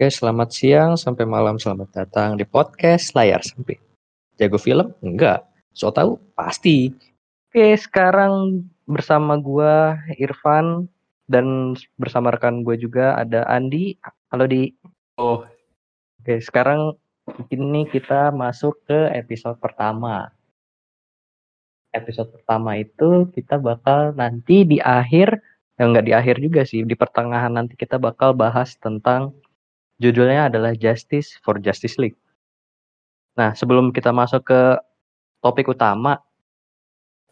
[0.00, 1.60] Oke, selamat siang sampai malam.
[1.60, 3.76] Selamat datang di podcast Layar Sempit.
[4.40, 4.96] Jago film?
[5.04, 5.44] Enggak.
[5.76, 6.16] So tahu?
[6.32, 6.88] Pasti.
[7.52, 10.88] Oke, sekarang bersama gua Irfan
[11.28, 14.00] dan bersama rekan gue juga ada Andi.
[14.32, 14.72] Halo Di.
[15.20, 15.44] Oh,
[16.24, 16.96] Oke, sekarang
[17.52, 20.32] ini kita masuk ke episode pertama.
[21.92, 25.44] Episode pertama itu kita bakal nanti di akhir,
[25.76, 29.36] ya enggak di akhir juga sih, di pertengahan nanti kita bakal bahas tentang
[30.00, 32.16] Judulnya adalah Justice for Justice League.
[33.36, 34.60] Nah, sebelum kita masuk ke
[35.44, 36.24] topik utama,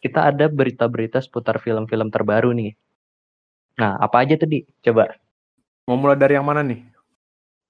[0.04, 2.76] kita ada berita-berita seputar film-film terbaru nih.
[3.80, 4.68] Nah, apa aja tadi?
[4.84, 5.16] Coba.
[5.88, 6.84] Mau mulai dari yang mana nih?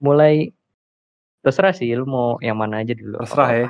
[0.03, 0.51] Mulai
[1.39, 3.23] terserah sih, lu mau yang mana aja dulu.
[3.23, 3.67] Terserah ya.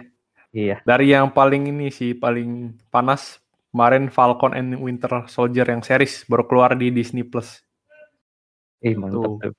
[0.49, 0.77] Iya.
[0.81, 3.37] Dari yang paling ini sih, paling panas
[3.69, 7.61] kemarin Falcon and Winter Soldier yang series baru keluar di Disney Plus.
[8.81, 9.53] Ih, mantap tuh.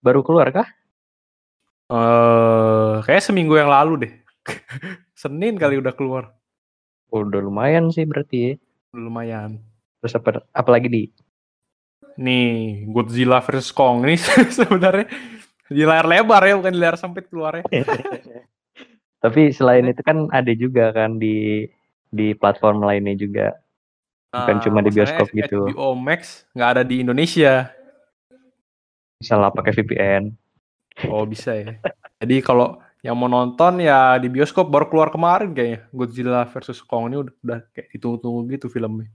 [0.00, 0.68] Baru keluar kah?
[1.90, 4.12] Eh, uh, kayak seminggu yang lalu deh.
[5.20, 6.32] Senin kali udah keluar.
[7.10, 8.52] Oh, udah lumayan sih berarti ya.
[8.96, 9.60] Lumayan.
[10.00, 11.04] Terus apa, apa lagi di?
[12.16, 14.16] Nih, Godzilla vs Kong ini
[14.58, 15.06] sebenarnya
[15.70, 17.66] di layar lebar ya, bukan di layar sempit keluarnya.
[19.22, 21.68] Tapi selain itu kan ada juga kan di
[22.08, 23.46] di platform lainnya juga.
[24.30, 25.74] Bukan Nah, cuma di bioskop gitu.
[25.74, 27.74] HBO Max nggak ada di Indonesia.
[29.20, 30.32] Misalnya pakai VPN.
[31.12, 31.76] Oh bisa ya.
[32.24, 35.80] Jadi kalau yang mau nonton ya di bioskop baru keluar kemarin kayaknya.
[35.92, 39.08] Godzilla versus Kong ini udah, udah kayak ditunggu-tunggu gitu filmnya.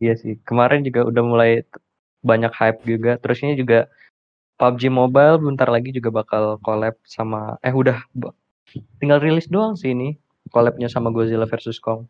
[0.00, 0.40] Iya sih.
[0.42, 1.50] Kemarin juga udah mulai
[2.24, 3.20] banyak hype juga.
[3.20, 3.92] Terusnya juga
[4.56, 8.00] PUBG Mobile bentar lagi juga bakal collab sama eh udah
[9.02, 10.16] tinggal rilis doang sih ini
[10.48, 12.08] collabnya sama Godzilla versus Kong.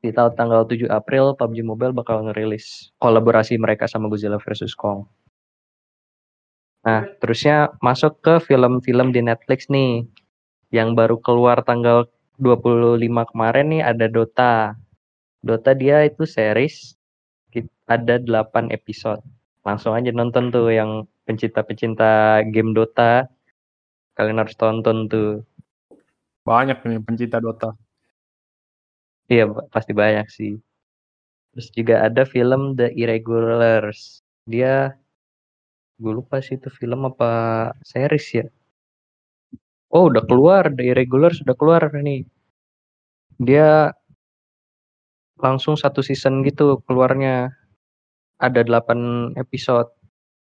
[0.00, 5.04] Di tanggal 7 April PUBG Mobile bakal ngerilis kolaborasi mereka sama Godzilla versus Kong.
[6.80, 10.08] Nah, terusnya masuk ke film-film di Netflix nih.
[10.72, 12.08] Yang baru keluar tanggal
[12.40, 14.54] 25 kemarin nih ada Dota.
[15.44, 16.96] Dota dia itu series
[17.90, 19.18] ada 8 episode.
[19.66, 23.26] Langsung aja nonton tuh yang pencinta-pencinta game Dota.
[24.14, 25.42] Kalian harus tonton tuh.
[26.46, 27.74] Banyak nih pencinta Dota.
[29.26, 30.58] Iya, pasti banyak sih.
[31.50, 34.22] Terus juga ada film The Irregulars.
[34.46, 34.94] Dia
[36.00, 37.30] gue lupa sih itu film apa
[37.84, 38.46] series ya.
[39.92, 42.22] Oh, udah keluar The Irregulars sudah keluar nih.
[43.42, 43.90] Dia
[45.40, 47.52] langsung satu season gitu keluarnya.
[48.40, 49.92] Ada 8 episode.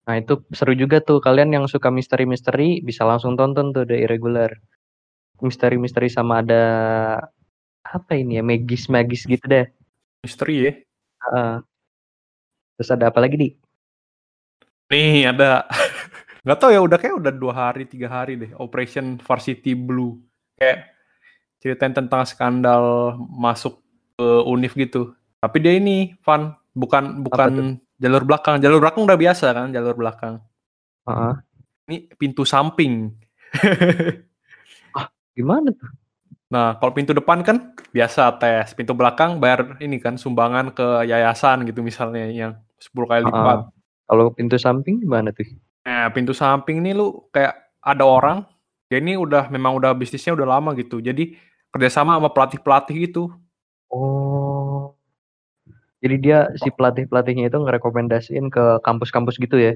[0.06, 1.24] Nah, itu seru juga tuh.
[1.24, 4.52] Kalian yang suka misteri-misteri bisa langsung tonton tuh The Irregular.
[5.40, 6.64] Misteri-misteri sama ada
[7.86, 9.66] apa ini ya, magis-magis gitu deh.
[10.26, 10.74] Misteri ya.
[11.24, 11.56] Heeh.
[12.76, 13.50] terus ada apa lagi, Di?
[14.91, 15.66] Nih ada.
[16.46, 18.51] Nggak tahu ya udah kayak udah dua hari tiga hari deh.
[18.62, 20.22] Operation Varsity Blue.
[20.62, 20.94] Kayak
[21.57, 23.81] ceritain tentang skandal masuk
[24.13, 25.18] ke univ gitu.
[25.41, 26.53] Tapi dia ini fun.
[26.75, 28.62] Bukan bukan jalur belakang.
[28.62, 30.44] Jalur belakang udah biasa kan jalur belakang.
[31.09, 31.34] Heeh.
[31.90, 33.09] Ini pintu samping.
[35.35, 35.91] Gimana tuh?
[36.45, 41.66] Nah, kalau pintu depan kan biasa tes, pintu belakang bayar ini kan sumbangan ke yayasan
[41.68, 43.59] gitu misalnya yang 10 kali lipat.
[43.66, 43.75] Heeh.
[44.06, 45.46] Kalau pintu samping gimana tuh?
[45.86, 48.46] Nah, pintu samping nih lu kayak ada orang,
[48.90, 51.02] dia ini udah memang udah bisnisnya udah lama gitu.
[51.02, 51.38] Jadi
[51.74, 53.34] kerjasama sama pelatih-pelatih gitu.
[53.90, 54.94] Oh.
[56.06, 59.74] Jadi dia si pelatih-pelatihnya itu ngerekomendasiin ke kampus-kampus gitu ya?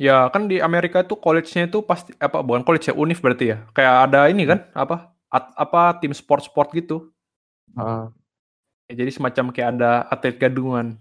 [0.00, 3.64] Ya kan di Amerika itu college-nya itu pasti apa bukan college ya, univ berarti ya.
[3.72, 7.12] Kayak ada ini kan apa at- apa tim sport-sport gitu.
[7.76, 8.04] Heeh.
[8.90, 10.98] Ya, jadi semacam kayak ada atlet gadungan.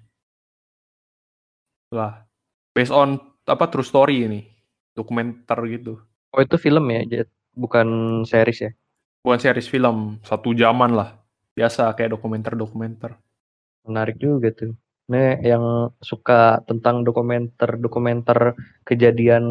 [1.89, 2.28] Lah,
[2.73, 3.19] based on
[3.49, 4.41] apa true story ini,
[4.93, 5.99] dokumenter gitu.
[6.29, 7.25] Oh, itu film ya,
[7.57, 8.71] bukan series ya?
[9.25, 11.17] Bukan series film, satu jaman lah.
[11.57, 13.17] Biasa kayak dokumenter-dokumenter.
[13.83, 14.77] Menarik juga tuh.
[15.09, 18.53] Nih yang suka tentang dokumenter-dokumenter
[18.85, 19.43] kejadian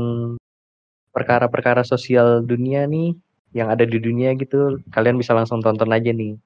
[1.11, 3.19] perkara-perkara sosial dunia nih,
[3.51, 6.39] yang ada di dunia gitu, kalian bisa langsung tonton aja nih.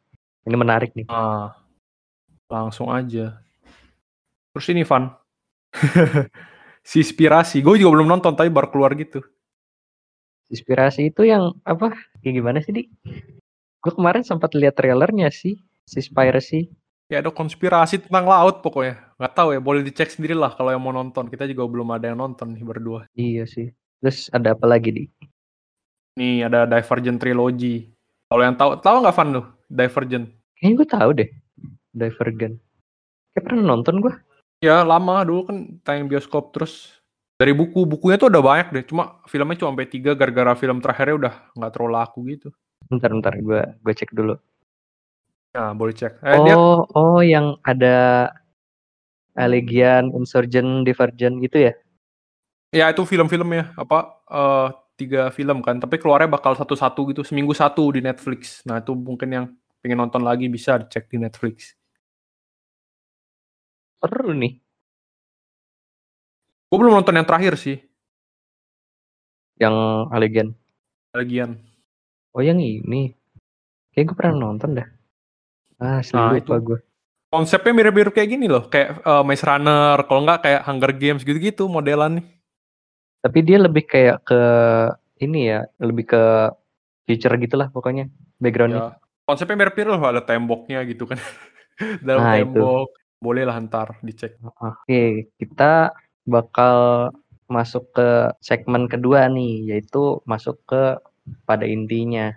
[0.48, 1.06] Ini menarik nih.
[1.12, 1.52] Ah,
[2.48, 3.38] langsung aja.
[4.56, 5.12] Terus ini Van.
[6.82, 7.62] si inspirasi.
[7.62, 9.22] Gue juga belum nonton tapi baru keluar gitu.
[10.52, 11.96] Inspirasi itu yang apa?
[12.20, 12.84] Kayak gimana sih, Di?
[13.82, 15.56] Gue kemarin sempat lihat trailernya sih,
[15.88, 16.68] si Spiracy.
[17.10, 19.00] Ya ada konspirasi tentang laut pokoknya.
[19.16, 21.26] Nggak tahu ya, boleh dicek sendiri lah kalau yang mau nonton.
[21.26, 23.08] Kita juga belum ada yang nonton nih berdua.
[23.16, 23.72] Iya sih.
[24.04, 25.04] Terus ada apa lagi, Di?
[26.20, 27.88] Nih ada Divergent Trilogy.
[28.28, 29.42] Kalau yang tahu, tahu nggak Van lu?
[29.72, 30.26] Divergent.
[30.56, 31.30] Kayaknya gue tahu deh.
[31.92, 32.56] Divergent.
[33.32, 34.14] Kayak pernah nonton gue.
[34.62, 37.02] Ya lama dulu kan tayang bioskop terus
[37.42, 38.84] Dari buku, bukunya tuh udah banyak deh.
[38.86, 42.48] Cuma filmnya cuma sampai tiga gara-gara film terakhirnya udah nggak terlalu laku gitu.
[42.86, 44.38] Bentar bentar gue gue cek dulu.
[45.58, 46.22] Nah, boleh cek.
[46.22, 46.56] Eh, oh dia
[46.94, 48.30] oh yang ada
[49.34, 51.72] Allegiant, Insurgent, Divergent gitu ya?
[52.72, 57.90] ya itu film-filmnya apa eh, tiga film kan, tapi keluarnya bakal satu-satu gitu, seminggu satu
[57.90, 58.62] di Netflix.
[58.68, 59.44] Nah, itu mungkin yang
[59.82, 61.74] pengen nonton lagi bisa dicek di Netflix.
[64.02, 64.58] Seru nih.
[66.66, 67.78] Gue belum nonton yang terakhir sih,
[69.62, 69.76] Yang
[70.10, 70.50] Allegiant.
[71.14, 71.60] bagian.
[72.34, 73.14] Oh yang ini.
[73.94, 74.88] Kayak gue pernah nonton dah.
[75.78, 76.64] Ah, Nah, lupa itu.
[76.72, 76.78] gue.
[77.32, 81.64] Konsepnya mirip-mirip kayak gini loh, kayak eh, Maze Runner, kalau nggak kayak Hunger Games gitu-gitu
[81.68, 82.26] modelan nih.
[83.22, 84.40] Tapi dia lebih kayak ke
[85.22, 86.22] ini ya, lebih ke
[87.06, 88.10] future gitulah pokoknya
[88.42, 88.82] backgroundnya.
[88.82, 91.20] Ya, konsepnya mirip-mirip loh, ada temboknya gitu kan.
[92.06, 92.48] Dalam Nah, itu.
[92.50, 92.88] tembok.
[92.90, 94.36] Boleh lah ntar dicek.
[94.42, 95.94] Oke, kita
[96.26, 97.08] bakal
[97.46, 100.98] masuk ke segmen kedua nih, yaitu masuk ke
[101.46, 102.34] pada intinya.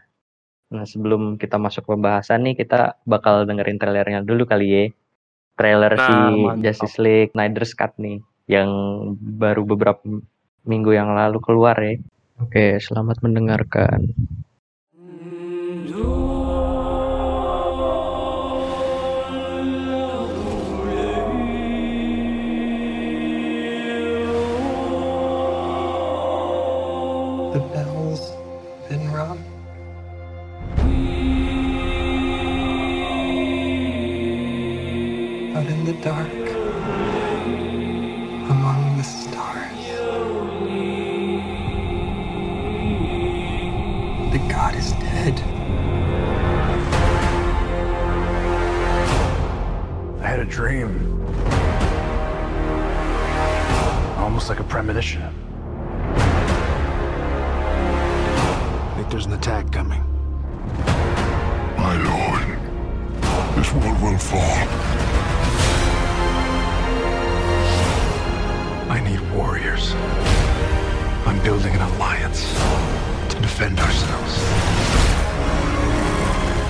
[0.70, 4.84] Nah, sebelum kita masuk ke pembahasan nih, kita bakal dengerin trailernya dulu kali ya.
[5.56, 6.62] Trailer Nah, si mantap.
[6.68, 8.20] Justice League Snyder's Cut nih,
[8.52, 8.70] yang
[9.16, 10.04] baru beberapa
[10.68, 11.96] minggu yang lalu keluar ya.
[12.44, 14.12] Oke, selamat mendengarkan.
[15.86, 16.25] The
[54.46, 55.24] Almost like a premonition.
[55.24, 55.28] I
[58.96, 60.04] think there's an attack coming.
[61.80, 62.60] My lord,
[63.56, 64.68] this world will fall.
[68.88, 69.96] I need warriors.
[71.26, 72.54] I'm building an alliance
[73.30, 74.38] to defend ourselves.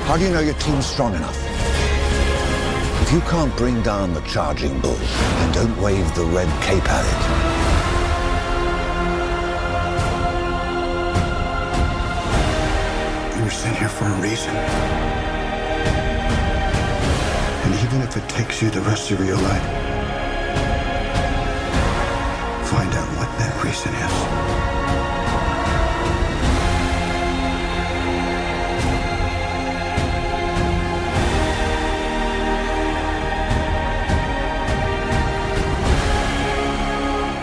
[0.07, 1.37] How do you know your team's strong enough?
[3.01, 7.05] If you can't bring down the charging bull, then don't wave the red cape at
[7.05, 7.64] it.
[13.65, 14.55] Sent here for a reason.
[17.63, 19.67] And even if it takes you the rest of your life,
[22.69, 24.15] find out what that reason is.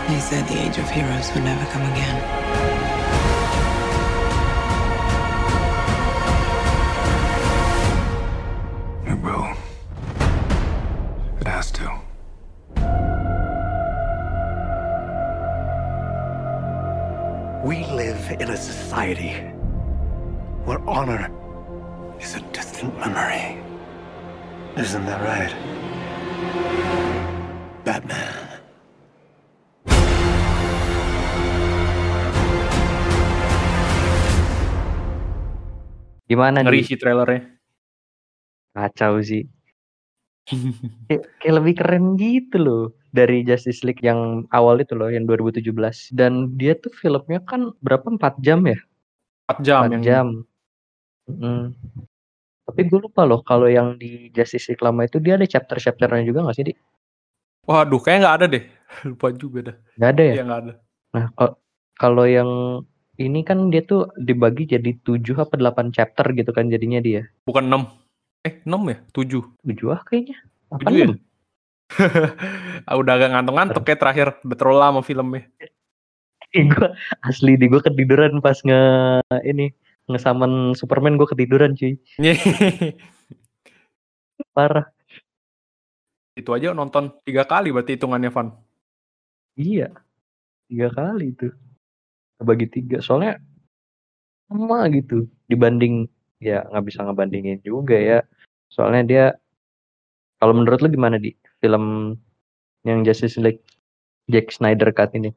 [0.08, 2.71] They said the age of heroes would never come again.
[18.92, 19.32] Society
[20.68, 21.32] where honor
[22.20, 23.56] is a distant memory.
[24.76, 25.48] Isn't that right?
[27.88, 28.36] Batman.
[36.28, 36.88] Gimana Ngeri nih?
[36.92, 37.48] sih trailernya.
[38.76, 39.48] Kacau sih.
[41.08, 45.68] Kayak, kayak lebih keren gitu loh dari Justice League yang awal itu loh yang 2017
[46.16, 48.80] dan dia tuh filmnya kan berapa 4 jam ya
[49.54, 50.26] 4 jam 4 yang jam
[51.22, 51.70] Mm.
[52.64, 56.42] tapi gue lupa loh kalau yang di Justice League lama itu dia ada chapter-chapternya juga
[56.42, 56.74] gak sih di
[57.62, 58.64] Waduh, kayaknya nggak ada deh.
[59.06, 59.76] Lupa juga dah.
[59.94, 60.72] nggak ada ya Iya nggak ada.
[61.12, 61.56] nah kal-
[61.94, 62.50] kalau yang
[63.14, 67.70] ini kan dia tuh dibagi jadi 7 apa 8 chapter gitu kan jadinya dia Bukan
[67.70, 67.86] 6.
[68.42, 68.98] Eh, 6 ya?
[69.14, 69.46] 7.
[69.62, 70.36] 7 ah kayaknya
[70.68, 71.06] apa 7 ya?
[72.82, 74.28] Ah, Udah agak ngantuk-ngantuk kayak terakhir.
[74.42, 75.46] Udah terlalu lama filmnya.
[76.72, 76.88] gue
[77.24, 78.82] asli di gue ketiduran pas nge
[79.48, 79.72] ini
[80.08, 81.96] ngesamen Superman gue ketiduran cuy.
[84.56, 84.86] Parah.
[86.36, 88.48] Itu aja nonton tiga kali berarti hitungannya Van.
[89.56, 89.92] iya.
[90.68, 91.48] Tiga kali itu.
[92.40, 93.00] Bagi tiga.
[93.00, 93.40] Soalnya
[94.48, 95.28] sama gitu.
[95.48, 96.08] Dibanding
[96.42, 98.18] ya nggak bisa ngebandingin juga ya.
[98.68, 99.24] Soalnya dia
[100.40, 101.32] kalau menurut lu gimana di?
[101.62, 102.18] Film
[102.82, 103.62] yang Justice League
[104.26, 105.30] Jack Snyder cut ini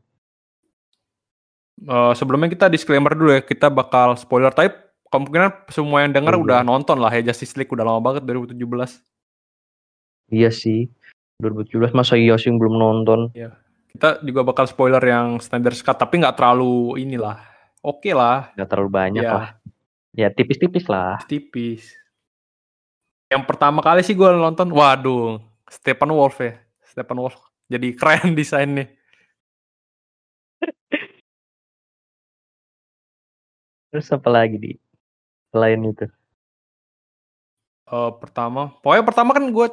[1.77, 4.73] Eh, sebelumnya kita disclaimer dulu ya, kita bakal spoiler type.
[5.05, 6.41] Kemungkinan semua yang denger Iya.
[6.41, 8.99] udah nonton lah ya Justice League udah lama banget 2017.
[10.27, 10.89] iya sih
[11.37, 13.29] 2017 masa iya sih belum nonton
[13.87, 17.39] Kita juga bakal spoiler yang standard cut, tapi nggak terlalu inilah.
[17.79, 19.31] Oke lah, Nggak terlalu banyak Ya.
[19.31, 19.47] lah.
[20.11, 21.21] Ya tipis-tipis lah.
[21.23, 21.93] tipis.
[23.27, 26.59] Yang pertama kali sih gue nonton, waduh, Stephen Wolf ya.
[26.83, 28.89] Stephen Wolf jadi keren desainnya.
[33.95, 34.71] Terus apa lagi di
[35.55, 36.03] selain itu?
[37.85, 39.67] Eh, pertama, pokoknya pertama kan gue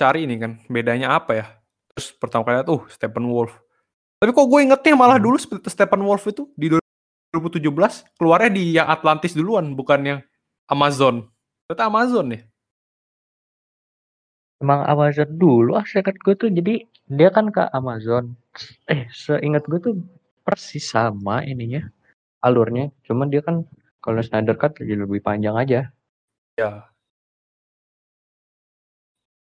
[0.00, 1.46] cari ini kan, bedanya apa ya?
[1.94, 3.54] Terus pertama kali lihat, uh, Stephen Wolf.
[4.18, 5.30] Tapi kok gue ingetnya malah Hmm.
[5.30, 5.36] dulu
[5.68, 10.20] Stephen Wolf itu di 2017 keluarnya di yang Atlantis duluan, bukan yang
[10.66, 11.28] Amazon.
[11.68, 12.40] Ternyata Amazon ya?
[14.58, 18.34] Emang Amazon dulu ah seingat gue tuh jadi dia kan ke Amazon.
[18.90, 19.94] Eh seingat gue tuh
[20.42, 21.86] persis sama ininya
[22.42, 22.90] alurnya.
[23.06, 23.66] Cuman dia kan
[24.02, 25.90] kalau Snyder Cut jadi lebih panjang aja.
[26.58, 26.90] Ya.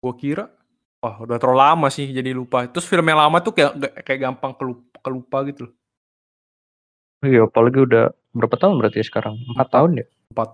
[0.00, 0.52] Gue kira,
[1.00, 2.68] wah udah terlalu lama sih jadi lupa.
[2.68, 5.74] Terus film yang lama tuh kayak kayak gampang kelupa, kelupa gitu loh.
[7.24, 9.34] Iya apalagi udah berapa tahun berarti ya sekarang?
[9.56, 10.06] Empat tahun ya?
[10.36, 10.48] Empat.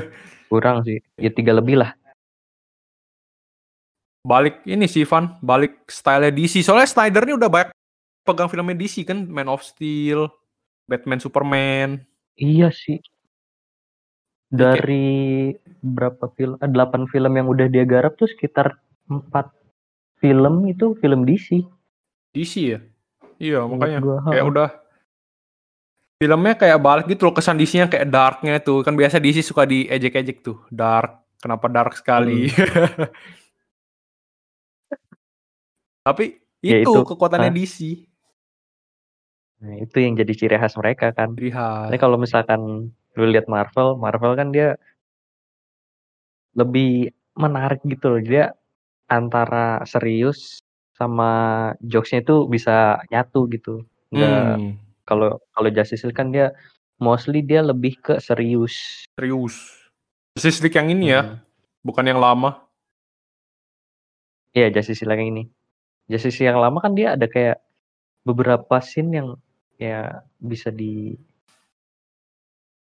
[0.50, 1.02] Kurang sih.
[1.18, 1.92] Ya tiga lebih lah.
[4.24, 6.64] balik ini sih Van, balik style DC.
[6.64, 7.70] Soalnya Snyder ini udah banyak
[8.24, 10.32] pegang filmnya DC kan, Man of Steel,
[10.84, 11.88] Batman Superman.
[12.34, 12.98] Iya sih.
[14.48, 15.50] Dari
[15.80, 16.56] berapa film?
[16.58, 19.50] eh, Delapan film yang udah dia garap tuh sekitar empat
[20.18, 21.62] film itu film DC.
[22.32, 22.80] DC ya?
[23.36, 24.68] Iya, makanya gua, kayak udah
[26.14, 28.80] filmnya kayak balik gitu loh kesan DC-nya kayak darknya tuh.
[28.86, 31.20] Kan biasa DC suka diejek-ejek tuh, dark.
[31.42, 32.48] Kenapa dark sekali?
[32.48, 33.04] Hmm.
[36.06, 37.00] Tapi Ya, itu, itu.
[37.04, 37.56] kekuatannya Ah.
[37.60, 38.08] DC.
[39.64, 41.32] Nah, itu yang jadi ciri khas mereka kan.
[41.40, 44.76] Ini kalau misalkan lu lihat Marvel, Marvel kan dia
[46.52, 48.20] lebih menarik gitu loh.
[48.20, 48.52] Dia
[49.08, 50.60] antara serius
[50.94, 53.82] sama jokesnya itu bisa nyatu gitu.
[54.12, 54.76] Enggak Hmm,
[55.08, 56.52] kalau kalau Justice League kan dia
[57.00, 59.08] mostly dia lebih ke serius.
[59.16, 59.56] serius.
[60.36, 61.38] Justice League yang ini ya, Hmm.
[61.80, 62.60] bukan yang lama.
[64.54, 65.44] Iya, Justice League yang ini.
[66.06, 67.58] Justice League yang lama kan dia ada kayak
[68.22, 69.28] beberapa scene yang
[69.78, 71.18] ya bisa di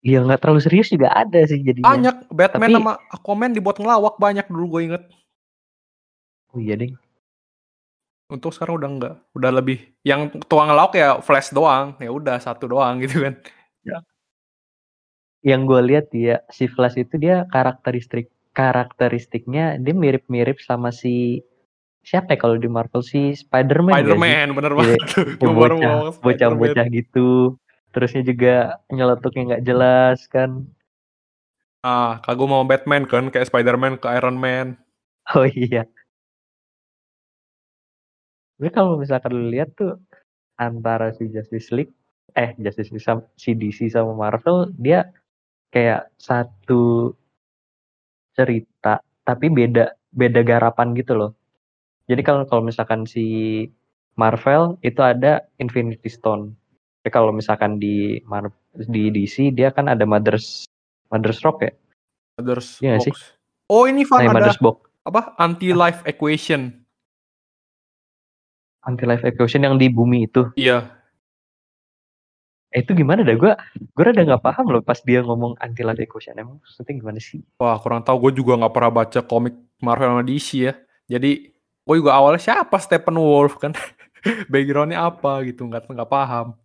[0.06, 1.90] Ya nggak terlalu serius juga ada sih jadinya.
[1.90, 5.02] Banyak Batman Tapi- sama Aquaman dibuat ngelawak banyak dulu gue inget.
[6.54, 6.94] Oh iya deh.
[8.30, 12.70] Untuk sekarang udah enggak, udah lebih yang tuang ngelawak ya Flash doang, ya udah satu
[12.70, 13.34] doang gitu kan.
[15.42, 21.42] Yang gue lihat dia si Flash itu dia karakteristik karakteristiknya dia mirip-mirip sama si
[22.06, 23.90] siapa ya kalau di Marvel si Spider-Man.
[23.90, 24.06] sih?
[24.06, 24.98] Spider-Man bener banget.
[25.42, 26.22] Baru bocah, Spider-Man.
[26.22, 27.30] bocah-bocah gitu.
[27.90, 28.54] Terusnya juga
[28.94, 30.70] nyeletuknya nggak jelas kan.
[31.82, 34.78] Ah, kagum mau Batman kan kayak Spider-Man ke Iron Man.
[35.34, 35.82] Oh iya.
[38.56, 39.98] Tapi kalau misalkan lu lihat tuh
[40.56, 41.92] antara si Justice League,
[42.38, 45.10] eh Justice League sama si DC sama Marvel, dia
[45.74, 47.12] kayak satu
[48.32, 51.30] cerita tapi beda beda garapan gitu loh.
[52.06, 53.24] Jadi kalau kalau misalkan si
[54.14, 56.54] Marvel itu ada Infinity Stone.
[57.02, 60.66] Tapi kalau misalkan di Mar di DC dia kan ada Mother's
[61.10, 61.72] Mother's Rock ya.
[62.36, 63.14] Others Iya nggak sih?
[63.14, 63.20] box.
[63.66, 64.76] Oh ini Van Nah, ada Mother's Box.
[65.06, 65.20] apa?
[65.38, 66.74] Anti-life equation.
[68.86, 70.46] Anti Life Equation yang di bumi itu.
[70.54, 70.86] Iya.
[72.70, 76.02] Eh, itu gimana dah gue gue rada nggak paham loh pas dia ngomong anti life
[76.02, 80.12] equation emang maksudnya gimana sih Wah kurang tahu gue juga nggak pernah baca komik Marvel
[80.12, 80.74] sama DC ya.
[81.06, 81.55] Jadi
[81.86, 83.70] gue juga awalnya siapa Stephen Wolf kan?
[84.52, 86.58] Backgroundnya apa gitu nggak nggak paham.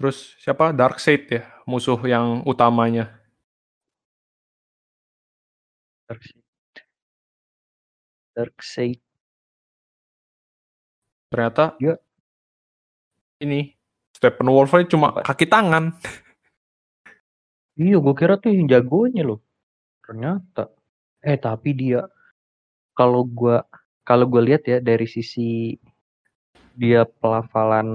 [0.00, 3.20] Terus siapa Darkseid ya musuh yang utamanya.
[6.08, 6.42] Darkseid
[8.36, 9.00] Darkseid
[11.32, 12.00] Ternyata Iya.
[13.40, 13.72] ini
[14.12, 15.22] Stephen Wolf cuma Apa?
[15.24, 15.94] kaki tangan.
[17.80, 19.38] iya gue kira tuh yang jagonya loh
[20.04, 20.70] ternyata
[21.24, 22.08] eh tapi dia
[22.96, 23.56] kalau gue
[24.08, 25.76] kalau gue lihat ya dari sisi
[26.76, 27.88] dia pelafalan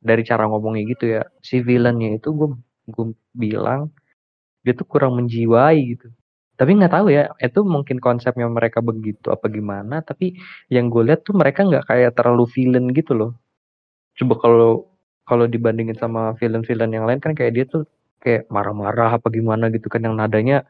[0.00, 2.48] dari cara ngomongnya gitu ya si villainnya itu gue
[2.92, 3.88] gue bilang
[4.64, 6.08] dia tuh kurang menjiwai gitu.
[6.60, 10.36] Tapi nggak tahu ya itu mungkin konsepnya mereka begitu apa gimana tapi
[10.68, 13.32] yang gue lihat tuh mereka nggak kayak terlalu villain gitu loh.
[14.18, 14.72] Coba kalau
[15.24, 17.82] kalau dibandingin sama villain-villain yang lain kan kayak dia tuh
[18.20, 20.66] kayak marah-marah apa gimana gitu kan yang nadanya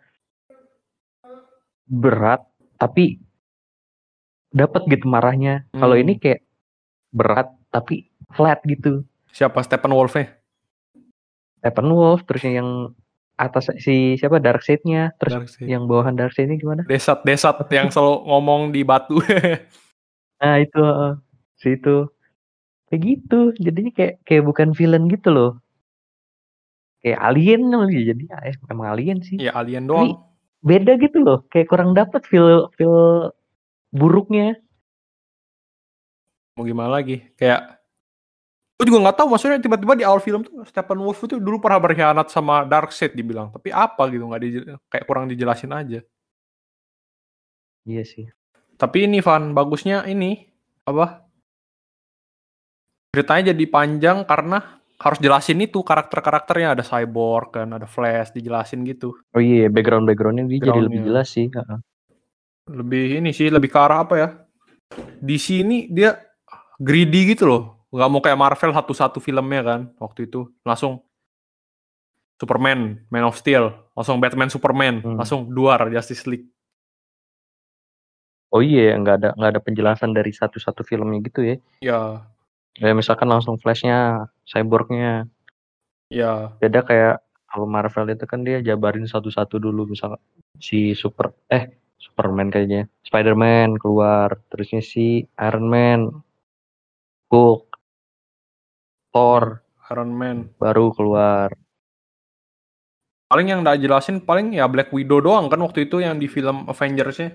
[1.90, 3.18] berat tapi
[4.48, 6.02] dapat gitu marahnya kalau Hmm.
[6.02, 6.40] ini kayak
[7.10, 10.38] berat tapi flat gitu Siapa Stephen Wolfnya?
[11.56, 12.90] Steppenwolf terus yang
[13.36, 15.66] atas si siapa Darkseid-nya terus Darkseid.
[15.66, 19.20] yang bawahan Darkseid ini gimana Desat-desat yang selalu ngomong di batu.
[20.36, 20.82] Nah itu.
[21.56, 22.08] Si itu.
[22.86, 25.52] Kayak gitu, jadinya kayak kayak bukan villain gitu loh.
[26.98, 29.38] Kayak alien ya jadi eh, emang alien sih.
[29.38, 30.10] Ya alien Tapi doang.
[30.60, 33.30] Beda gitu loh, kayak kurang dapet feel feel
[33.90, 34.60] buruknya.
[36.56, 37.24] Mau gimana lagi?
[37.34, 37.80] Kayak
[38.80, 41.76] gue juga nggak tahu maksudnya tiba-tiba di awal film tuh Stephen Wolf itu dulu pernah
[41.76, 44.48] berkhianat sama Darkseid dibilang tapi apa gitu nggak di,
[44.88, 46.00] kayak kurang dijelasin aja
[47.84, 48.24] Iya sih.
[48.80, 50.48] tapi ini Van bagusnya ini
[50.88, 51.28] apa
[53.12, 56.76] ceritanya jadi panjang karena harus jelasin itu karakter-karakternya.
[56.76, 59.16] Ada cyborg kan ada flash dijelasin gitu.
[59.32, 61.48] Oh iya, background backgroundnya dia jadi lebih jelas sih.
[62.70, 64.28] lebih ini sih lebih ke arah apa ya?
[65.18, 66.20] Di sini dia
[66.76, 67.62] greedy gitu loh.
[67.90, 70.46] Nggak mau kayak Marvel satu-satu filmnya kan waktu itu.
[70.62, 71.02] Langsung
[72.38, 73.72] Superman Man of Steel.
[73.96, 75.02] Langsung Batman Superman.
[75.02, 75.16] Hmm.
[75.18, 76.46] langsung duar Justice League.
[78.50, 81.56] Oh iya, nggak ada nggak ada penjelasan dari satu-satu filmnya gitu ya.
[81.78, 81.98] ya
[82.80, 85.28] Kayak misalkan langsung flashnya, cyborgnya.
[86.08, 86.56] ya.
[86.56, 90.18] Beda kayak kalau Marvel itu kan dia jabarin satu-satu dulu misalkan
[90.56, 96.08] si super eh Superman kayaknya, Spider-Man keluar, terusnya si Iron Man,
[97.28, 97.76] Hulk,
[99.12, 99.60] Thor
[99.92, 100.48] Iron Man.
[100.56, 101.52] baru keluar.
[103.30, 106.66] paling yang nggak jelasin paling ya Black Widow doang kan waktu itu yang di film
[106.66, 107.30] Avengers-nya.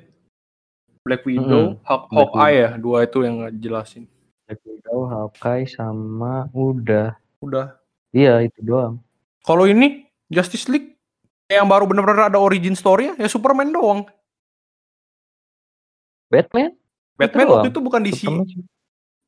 [1.06, 4.04] Black Widow, Hawk- Black Hawkeye ya dua itu yang nggak jelasin
[4.96, 7.20] Widow, Hawkeye sama udah.
[7.44, 7.76] udah
[8.16, 9.04] Iya, itu doang.
[9.44, 10.96] kalau ini Justice League
[11.52, 14.08] yang baru bener-bener ada origin story ya Superman doang
[16.32, 16.72] Batman?
[17.20, 17.54] Batman doang.
[17.60, 18.48] waktu itu bukan DC Superman.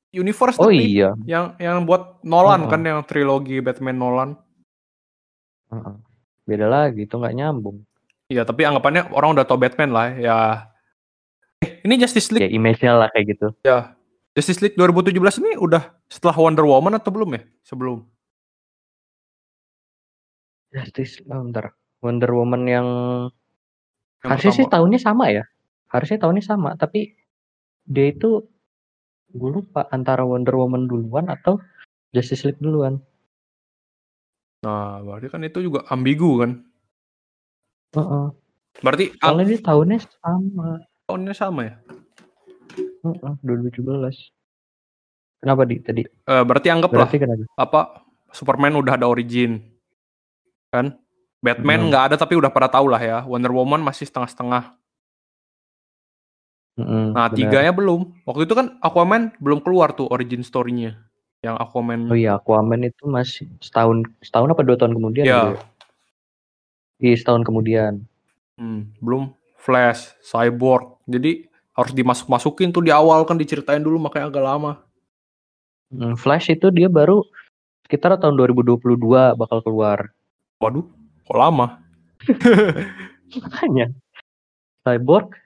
[0.08, 1.12] Universe Oh tapi iya.
[1.28, 2.72] yang yang buat Nolan Heeh.
[2.72, 4.30] kan yang trilogi Batman Nolan.
[5.68, 5.94] Heeh.
[6.48, 7.84] Beda lagi, itu nggak nyambung.
[8.32, 10.36] Iya, tapi anggapannya orang udah tau Batman lah ya.
[11.60, 13.48] Eh, ini Justice Ya League image-nya lah kayak gitu.
[13.68, 13.97] ya.
[14.38, 17.42] Justice League 2017 ini udah setelah Wonder Woman atau belum ya?
[17.66, 18.06] Sebelum.
[20.70, 21.74] Justice, oh, bentar.
[22.06, 22.88] Wonder Woman yang
[24.22, 24.74] Yang harusnya sih pertama.
[24.78, 25.44] tahunnya sama ya.
[25.90, 27.18] Harusnya tahunnya sama, tapi
[27.90, 28.46] dia itu
[29.34, 31.58] gue lupa antara Wonder Woman duluan atau
[32.14, 33.02] Justice League duluan.
[34.62, 36.52] Nah, berarti kan itu juga ambigu kan.
[37.98, 38.26] Heeh.
[38.86, 40.68] Berarti Soalnya dia tahunnya sama.
[41.10, 41.74] tahunnya sama ya.
[43.16, 44.32] Heeh, 2017.
[45.38, 46.02] Kenapa di tadi?
[46.04, 47.44] Eh, berarti anggaplah Berarti kenapa?
[47.56, 47.82] apa
[48.34, 49.62] Superman udah ada origin.
[50.68, 50.98] Kan?
[51.38, 51.90] Batman Hmm.
[51.90, 53.18] nggak ada tapi udah pada tahu lah ya.
[53.24, 54.74] Wonder Woman masih setengah-setengah.
[56.78, 57.34] Mm-mm, Nah, benar.
[57.34, 58.22] tiganya belum.
[58.22, 60.98] Waktu itu kan Aquaman belum keluar tuh origin story-nya.
[61.42, 62.10] Yang Aquaman.
[62.10, 65.26] Oh iya, Aquaman itu masih setahun setahun apa dua tahun kemudian?
[65.26, 65.34] Ya.
[65.34, 65.62] gitu ya?
[66.98, 67.94] Iya, setahun kemudian.
[68.58, 71.02] Hmm, belum Flash, Cyborg.
[71.06, 71.47] Jadi
[71.78, 74.72] harus dimasuk-masukin tuh di awal kan diceritain dulu makanya agak lama.
[75.94, 77.22] Mm, Flash itu dia baru
[77.86, 78.98] sekitar tahun 2022
[79.38, 80.10] bakal keluar.
[80.58, 80.84] Waduh,
[81.30, 81.80] kok lama?
[83.38, 83.94] Makanya.
[84.82, 85.38] Cyborg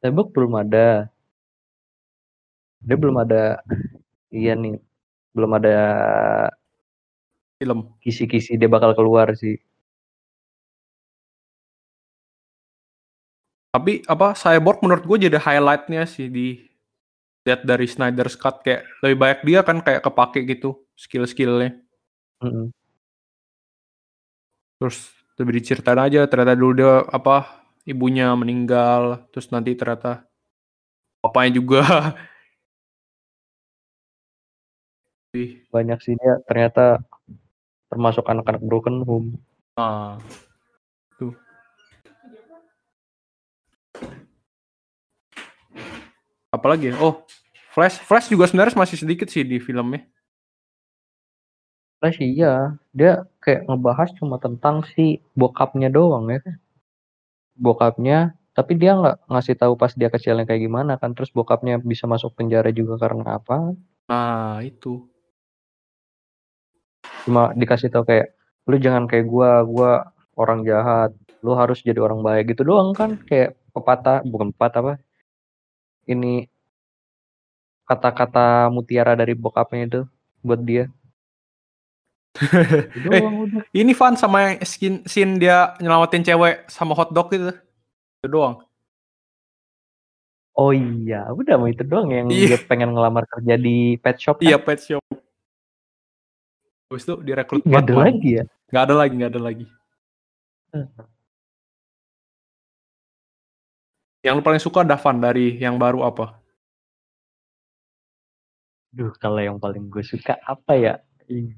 [0.00, 1.10] Cyborg belum ada.
[2.86, 3.58] Dia belum ada
[4.30, 4.78] iya nih.
[5.34, 5.76] Belum ada
[7.56, 7.96] Film.
[8.04, 9.58] kisi-kisi dia bakal keluar sih.
[13.76, 16.64] Tapi apa Cyborg menurut gue jadi highlightnya sih di
[17.44, 21.76] lihat dari Snyder's Cut kayak lebih banyak dia kan kayak kepake gitu skill-skillnya.
[22.40, 22.72] Mm-mm.
[24.80, 30.24] Terus lebih diceritain aja ternyata dulu dia apa ibunya meninggal terus nanti ternyata
[31.20, 31.84] bapaknya juga
[35.68, 37.04] Banyak sih dia ternyata
[37.92, 39.36] termasuk anak-anak broken home.
[39.76, 40.45] tuh
[46.56, 47.22] apalagi oh
[47.76, 50.08] Flash Flash juga sebenarnya masih sedikit sih di filmnya
[51.96, 56.56] Flash iya, dia kayak ngebahas cuma tentang si bokapnya doang ya kan.
[57.56, 61.16] Bokapnya, tapi dia nggak ngasih tahu pas dia kecilnya kayak gimana kan.
[61.16, 63.72] Terus bokapnya bisa masuk penjara juga karena apa?
[64.06, 65.02] nah itu
[67.26, 68.38] Cuma dikasih tahu kayak
[68.70, 69.90] lu jangan kayak gua, gua
[70.38, 71.10] orang jahat.
[71.42, 73.18] Lu harus jadi orang baik gitu doang kan.
[73.26, 74.94] Kayak pepatah, bukan pepatah apa?
[76.06, 76.46] Ini
[77.82, 80.00] kata-kata mutiara dari bokapnya itu
[80.40, 80.86] buat dia.
[83.16, 83.64] Eh, udah.
[83.72, 87.48] ini fun sama yang skin scene dia nyelamatin cewek sama hotdog itu
[88.20, 88.60] itu doang
[90.52, 92.56] Oh iya, udah mau itu doang yang Iya.
[92.56, 94.44] dia pengen ngelamar kerja di pet shop kan?
[94.44, 95.00] iya pet shop
[96.86, 98.04] Terus itu direkrut Nggak ada Batman.
[98.04, 98.44] lagi ya?
[98.68, 99.66] Nggak ada lagi, nggak ada lagi.
[104.26, 106.34] Yang lu paling suka Davan dari yang baru apa?
[108.90, 110.94] Duh, kalau yang paling gue suka apa ya?
[111.30, 111.54] Ih.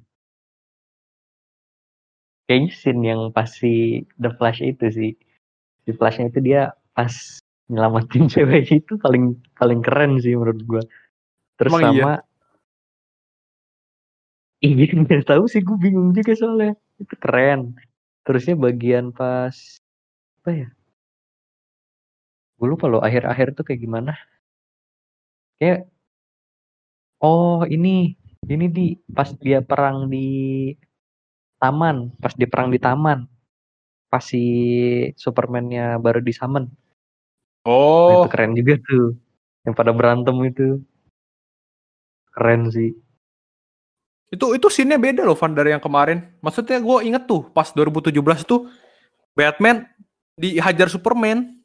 [2.45, 5.13] Kayaknya scene yang pasti The Flash itu sih.
[5.89, 7.41] The Flashnya itu dia pas
[7.73, 10.83] nyelamatin cewek itu paling paling keren sih menurut gue.
[11.57, 12.13] Terus Emang sama
[14.61, 17.81] iya nggak tahu sih gue bingung juga soalnya itu keren.
[18.29, 19.57] Terusnya bagian pas
[20.45, 20.69] apa ya?
[22.59, 24.19] Gue lupa loh akhir-akhir tuh kayak gimana.
[25.63, 25.87] Kayak
[27.23, 28.19] oh ini
[28.51, 30.27] ini di pas dia perang di
[31.63, 33.27] taman, pas dia perang di taman.
[34.09, 34.43] Pas si
[35.15, 36.33] Superman-nya baru di.
[36.33, 36.67] Nah,
[37.69, 39.07] Oh, itu keren juga tuh.
[39.69, 40.81] Yang pada berantem itu.
[42.33, 42.97] Keren sih.
[44.29, 46.21] itu itu scene-nya beda loh Van dari yang kemarin.
[46.45, 48.69] Maksudnya gue inget tuh pas 2017 tuh
[49.33, 49.89] Batman
[50.37, 51.58] dihajar Superman.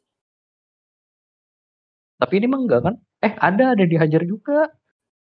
[2.24, 2.94] Tapi ini mah enggak kan?
[3.20, 4.72] Eh, ada ada dihajar juga.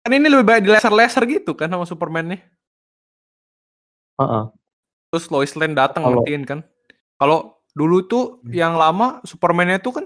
[0.05, 2.41] Kan ini lebih baik di laser-laser gitu kan sama Superman-nya.
[4.21, 4.45] Heeh.
[5.11, 6.61] Terus Lois Lane datang ngertiin kan.
[7.21, 10.05] Kalau dulu tuh yang lama Superman-nya tuh kan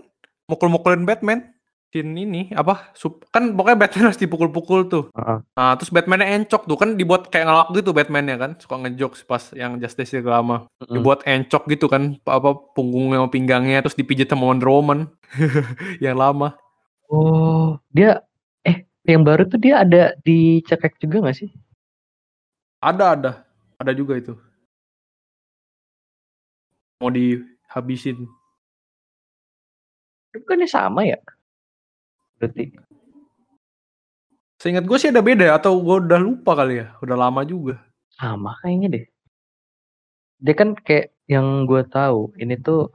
[0.51, 1.55] mukul-mukulin Batman.
[1.95, 2.91] Scene ini apa?
[2.99, 5.05] Sup- kan pokoknya Batman harus dipukul-pukul tuh.
[5.15, 5.39] Heeh.
[5.55, 8.51] Nah, terus Batman-nya encok tuh kan dibuat kayak ngelak gitu Batman-nya kan.
[8.59, 10.67] Suka ngejokes pas yang Justice League lama.
[10.83, 10.91] Mm-mm.
[10.99, 15.07] Dibuat encok gitu kan apa punggungnya sama pinggangnya terus dipijit sama Wonder Woman.
[16.03, 16.59] yang lama.
[17.12, 18.25] Oh, dia
[18.64, 21.51] eh yang baru tuh dia ada dicekek juga gak sih?
[22.81, 23.33] Ada ada.
[23.81, 24.33] Ada juga itu.
[27.01, 28.25] Mau dihabisin.
[30.35, 31.21] Bukannya sama ya?
[32.40, 32.75] Berarti.
[34.59, 36.97] Seingat gue sih ada beda atau gue udah lupa kali ya.
[37.05, 37.85] Udah lama juga.
[38.17, 39.05] Sama kayaknya deh.
[40.40, 42.88] Dia kan kayak yang gue tahu ini tuh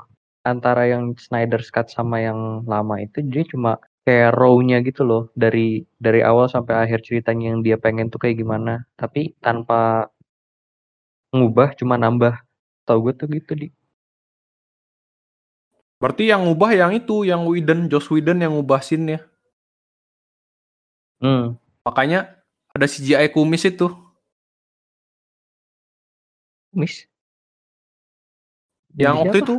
[0.46, 3.78] antara yang Snyder's Cut sama yang lama itu dia cuma
[4.10, 8.38] kayak raw-nya gitu loh dari dari awal sampai akhir ceritanya yang dia pengen tuh kayak
[8.42, 10.10] gimana tapi tanpa
[11.38, 12.34] ngubah cuma nambah
[12.88, 13.68] tau gue tuh gitu di
[16.00, 19.20] Berarti yang ngubah yang itu, yang Whedon, Joss Whedon yang ngubah scene-nya.
[21.20, 22.40] hmm Makanya
[22.72, 23.92] ada CGI kumis itu.
[26.74, 27.10] miss
[28.96, 29.44] Yang Jadi waktu apa?
[29.44, 29.56] itu.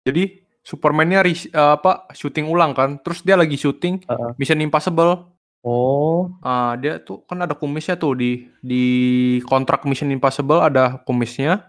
[0.00, 0.24] Jadi
[0.70, 3.02] Superman-nya eh, apa syuting ulang kan.
[3.02, 4.30] Terus dia lagi syuting Heeh.
[4.38, 5.26] Mission Impossible.
[5.66, 8.84] oh Ah, dia tuh kan ada kumisnya tuh di di
[9.42, 11.66] kontrak Mission Impossible ada kumisnya.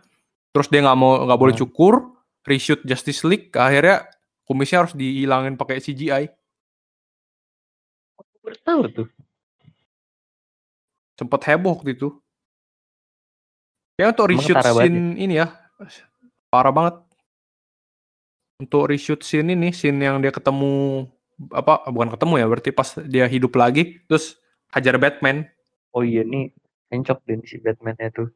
[0.54, 2.14] Terus dia nggak mau nggak boleh cukur,
[2.46, 4.06] reshoot Justice League, akhirnya
[4.46, 6.30] kumisnya harus dihilangin pakai CGI.
[8.42, 9.08] baru tahu tuh
[11.14, 12.10] Sempet heboh waktu itu.
[13.96, 15.54] Kayaknya untuk reshoot scene ini ya
[16.52, 16.96] parah banget.
[18.62, 21.10] Untuk reshoot scene ini, scene yang dia ketemu
[21.50, 24.38] apa bukan ketemu ya, berarti pas dia hidup lagi terus
[24.70, 25.50] hajar Batman.
[25.92, 26.54] oh iya nih
[26.94, 28.30] encok deh si Batman-nya tuh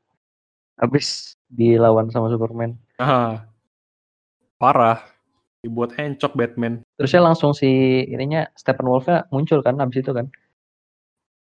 [0.75, 3.45] habis dilawan sama Superman Ah,
[4.59, 4.99] parah.
[5.63, 6.81] Dibuat encok Batman.
[6.97, 7.69] terusnya langsung si
[8.09, 10.27] ininya Steppenwolf-nya muncul kan habis itu kan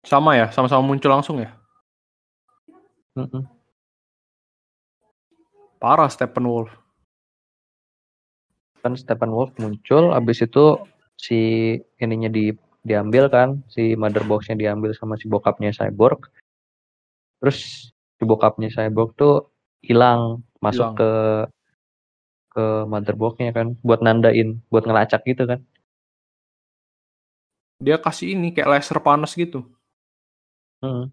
[0.02, 1.54] Sama ya, sama-sama muncul langsung ya.
[3.14, 3.46] Mm-mm.
[5.78, 6.70] Parah Steppenwolf.
[8.82, 10.76] Kan Steppenwolf muncul habis itu
[11.14, 11.38] si
[12.02, 12.50] ininya di
[12.82, 16.26] diambil kan si mother box-nya diambil sama si bokapnya Cyborg
[17.38, 19.54] terus si bokapnya Cyborg tuh
[19.86, 20.58] hilang Hilang.
[20.58, 21.10] masuk ke
[22.52, 25.62] ke mother box-nya kan buat nandain buat ngelacak gitu kan
[27.82, 29.66] Dia kasih ini kayak laser panas gitu.
[30.86, 31.10] Mm.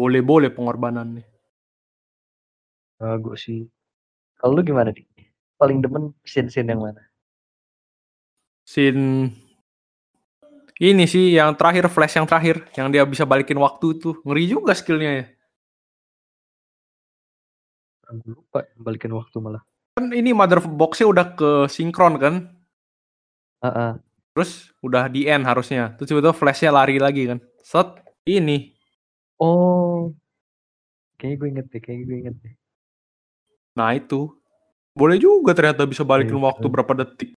[0.00, 1.28] Boleh-boleh pengorbanannya.
[3.02, 3.66] bagus sih
[4.38, 5.02] kalau lu gimana nih
[5.62, 7.06] paling demen scene-scene yang mana?
[8.66, 9.30] Scene
[10.82, 14.74] ini sih yang terakhir flash yang terakhir yang dia bisa balikin waktu tuh ngeri juga
[14.74, 15.24] skillnya ya.
[18.12, 19.62] Gue lupa balikin waktu malah.
[19.94, 22.34] Kan ini mother box-nya udah ke sinkron kan?
[23.62, 24.02] Heeh.
[24.32, 25.92] terus udah di end harusnya.
[26.00, 27.38] Terus tiba-tiba flashnya lari lagi kan?
[27.60, 28.72] Set ini.
[29.36, 30.10] Oh.
[31.20, 32.54] Kayaknya gue inget deh kayaknya gue inget deh.
[33.76, 34.32] Nah itu
[34.92, 36.72] boleh juga ternyata bisa balikin Iya, waktu betul.
[36.76, 37.30] berapa detik.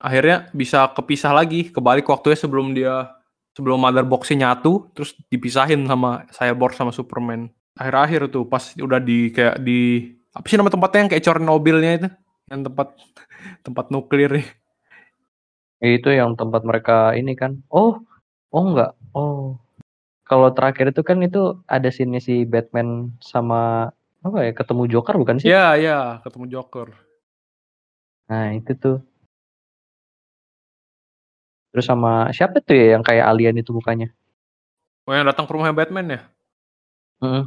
[0.00, 3.12] Akhirnya bisa kepisah lagi kebalik waktunya sebelum dia
[3.52, 7.50] sebelum mother box-nya nyatu terus dipisahin sama Cyborg sama Superman.
[7.76, 12.08] Akhir-akhir tuh pas udah di kayak di apa sih nama tempatnya yang kayak Chernobyl-nya itu?
[12.48, 12.88] Yang tempat
[13.66, 14.30] tempat nuklir.
[14.40, 14.48] Nih
[16.00, 17.60] itu yang tempat mereka ini kan.
[17.68, 18.00] Oh
[18.54, 18.92] oh enggak.
[19.12, 19.58] Oh.
[20.24, 23.90] Kalau terakhir itu kan itu ada scene si Batman sama
[24.20, 26.88] apa ya ketemu Joker bukan sih ya ya ketemu Joker
[28.28, 28.96] nah itu tuh
[31.70, 34.10] Terus sama siapa tuh ya yang kayak alien itu mukanya?
[35.06, 36.20] Oh yang datang ke rumahnya Batman ya?
[37.22, 37.44] Heeh.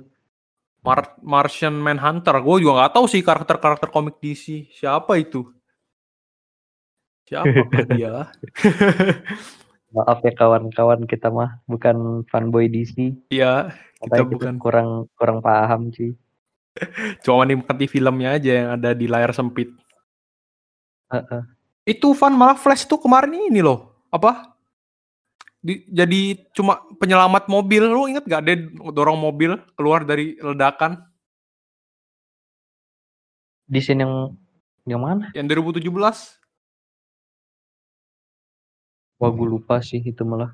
[0.83, 2.35] Mar Martian Manhunter.
[2.39, 4.71] Gue juga nggak tahu sih karakter-karakter komik DC.
[4.71, 5.51] Siapa itu?
[7.27, 8.31] Siapa dia?
[9.95, 13.11] Maaf ya kawan-kawan kita mah bukan fanboy DC.
[13.29, 14.55] Iya, kita Makanya kita bukan.
[14.57, 16.15] kurang kurang paham cuy.
[17.23, 19.69] Cuma menikmati filmnya aja yang ada di layar sempit.
[21.13, 21.41] Heeh.
[21.85, 23.93] Itu Van malah Flash tuh kemarin ini loh.
[24.09, 24.55] Apa?
[25.63, 27.83] Di- jadi cuma penyelamat mobil.
[27.85, 28.55] Lu inget gak dia
[28.91, 30.99] dorong mobil keluar dari ledakan
[33.63, 34.35] Di sini yang
[34.85, 35.31] yang mana?
[35.33, 35.87] yang 2017?
[39.17, 40.53] Wah gue lupa sih itu malah.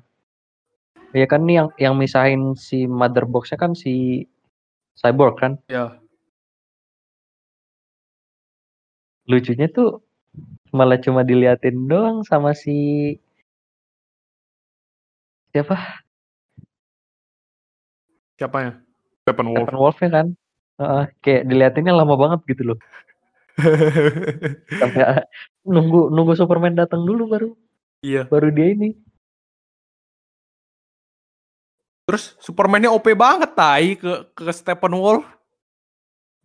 [1.10, 4.24] Ya kan nih yang yang misahin si mother box-nya kan si
[4.94, 5.52] Cyborg kan.
[5.66, 5.99] Ya.
[9.30, 10.02] Lucunya tuh
[10.74, 13.14] malah cuma diliatin doang sama si
[15.54, 16.02] siapa?
[18.34, 18.72] Siapa ya?
[19.22, 19.62] Steppenwolf.
[19.62, 20.26] Steppenwolf-nya kan.
[20.80, 22.78] Heeh, kayak diliatinnya lama banget gitu loh.
[24.80, 25.02] Sampai
[25.74, 27.50] nunggu nunggu Superman datang dulu baru
[28.00, 28.24] iya.
[28.26, 28.96] baru dia ini.
[32.08, 35.22] Terus Superman-nya OP banget tai ke ke Steppenwolf.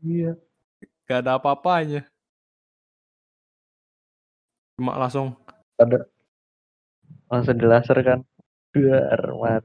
[0.06, 0.38] Iya.
[1.10, 2.06] Gak ada apa-apanya.
[4.76, 5.36] Cuma langsung
[5.80, 6.08] Ada
[7.28, 8.20] langsung di laser kan.
[8.72, 9.64] Duar mat.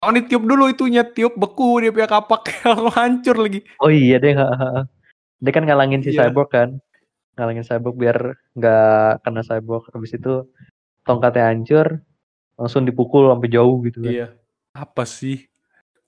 [0.00, 2.48] Oh ini tiup dulu itunya, tiup beku dia punya kapak
[2.96, 3.60] hancur lagi.
[3.84, 4.32] Oh iya deh.
[5.40, 6.28] Dia kan ngalangin si Iya.
[6.28, 6.80] Cyborg kan.
[7.36, 8.18] Ngalangin Cyborg biar
[8.56, 9.92] nggak kena Cyborg.
[9.92, 10.48] Habis itu
[11.04, 12.00] tongkatnya hancur,
[12.56, 14.12] langsung dipukul sampai jauh gitu kan.
[14.12, 14.26] Iya.
[14.72, 15.44] Apa sih?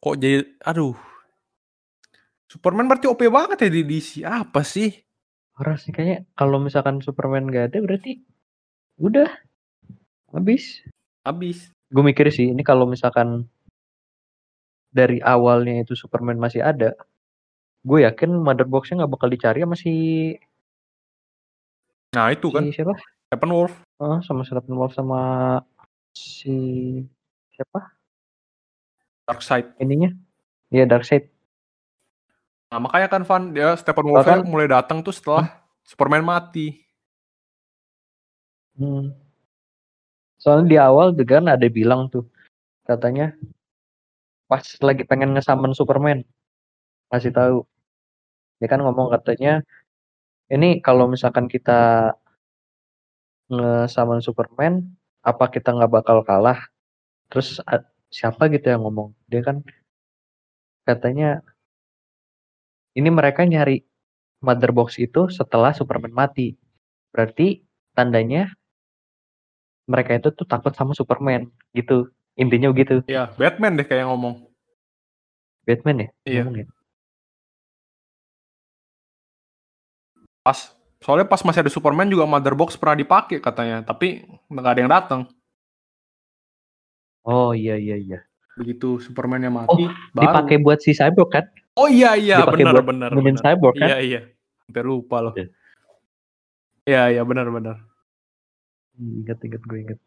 [0.01, 0.97] Kok jadi aduh.
[2.49, 4.25] Superman berarti OP banget ya di DC.
[4.25, 4.93] Apa sih?
[5.63, 8.19] Parah sih kayaknya kalau misalkan Superman gak ada berarti
[8.99, 9.31] udah
[10.35, 10.83] habis.
[11.23, 11.71] Habis.
[11.87, 13.47] Gue mikir sih ini kalau misalkan
[14.91, 16.99] dari awalnya itu Superman masih ada,
[17.87, 19.95] gue yakin mother box-nya nggak bakal dicari sama si,
[22.13, 22.93] Nah, itu kan si siapa?
[23.31, 23.73] Steppenwolf.
[24.03, 25.21] Oh, sama Steppenwolf sama
[26.11, 26.59] si
[27.55, 27.97] siapa?
[29.31, 29.79] Darkseid.
[29.79, 30.11] Ininya?
[30.75, 31.32] Iya Darkseid.
[32.73, 36.81] Nah, makanya kan Van dia Steppenwolf Bahkan- mulai datang tuh setelah Superman mati.
[38.73, 39.13] Hmm.
[40.41, 42.25] Soalnya di awal juga kan ada bilang tuh
[42.89, 43.37] katanya
[44.49, 46.25] pas lagi pengen ngesamen Superman
[47.13, 47.57] kasih tahu
[48.57, 49.61] dia kan ngomong katanya
[50.49, 52.11] ini kalau misalkan kita
[53.53, 54.83] ngesamen Superman
[55.21, 56.59] apa kita nggak bakal kalah
[57.29, 57.61] terus
[58.09, 59.61] siapa gitu yang ngomong dia kan
[60.89, 61.45] katanya
[62.93, 63.81] ini mereka nyari
[64.41, 66.59] mother box itu setelah Superman mati
[67.11, 68.53] berarti tandanya
[69.85, 74.49] mereka itu tuh takut sama Superman gitu intinya begitu Iya, Batman deh kayak ngomong.
[75.63, 76.41] Batman ya Iya.
[76.43, 76.67] ngomong ya?
[80.43, 80.59] Pas
[80.99, 84.93] soalnya pas masih ada Superman juga Mother Box pernah dipakai katanya, tapi nggak ada yang
[84.93, 85.21] datang.
[87.23, 88.19] oh iya iya iya
[88.59, 90.23] Begitu Superman-nya mati, baru.
[90.27, 93.41] dipakai buat si Cyborg kan Oh iya iya benar benar benar.
[93.41, 94.21] Cyborg kan Iya iya.
[94.69, 95.33] Hampir lupa loh.
[95.33, 95.49] Iya.
[96.85, 97.77] Iya iya benar benar.
[99.01, 100.01] inget inget gue inget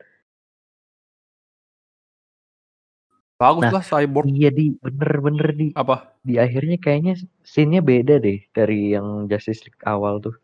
[3.36, 4.32] Bagus Nah, lah Cyborg.
[4.32, 6.15] iya di bener bener di Apa?
[6.23, 10.38] di akhirnya kayaknya scene-nya beda deh dari yang Justice League awal tuh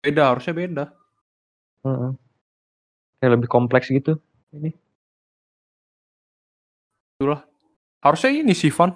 [0.00, 0.84] Beda harusnya beda.
[1.84, 2.10] Heeh.
[3.18, 4.16] kayak lebih kompleks gitu
[4.54, 4.70] ini
[7.18, 7.42] Itulah.
[7.98, 8.94] Harusnya ini sih Van.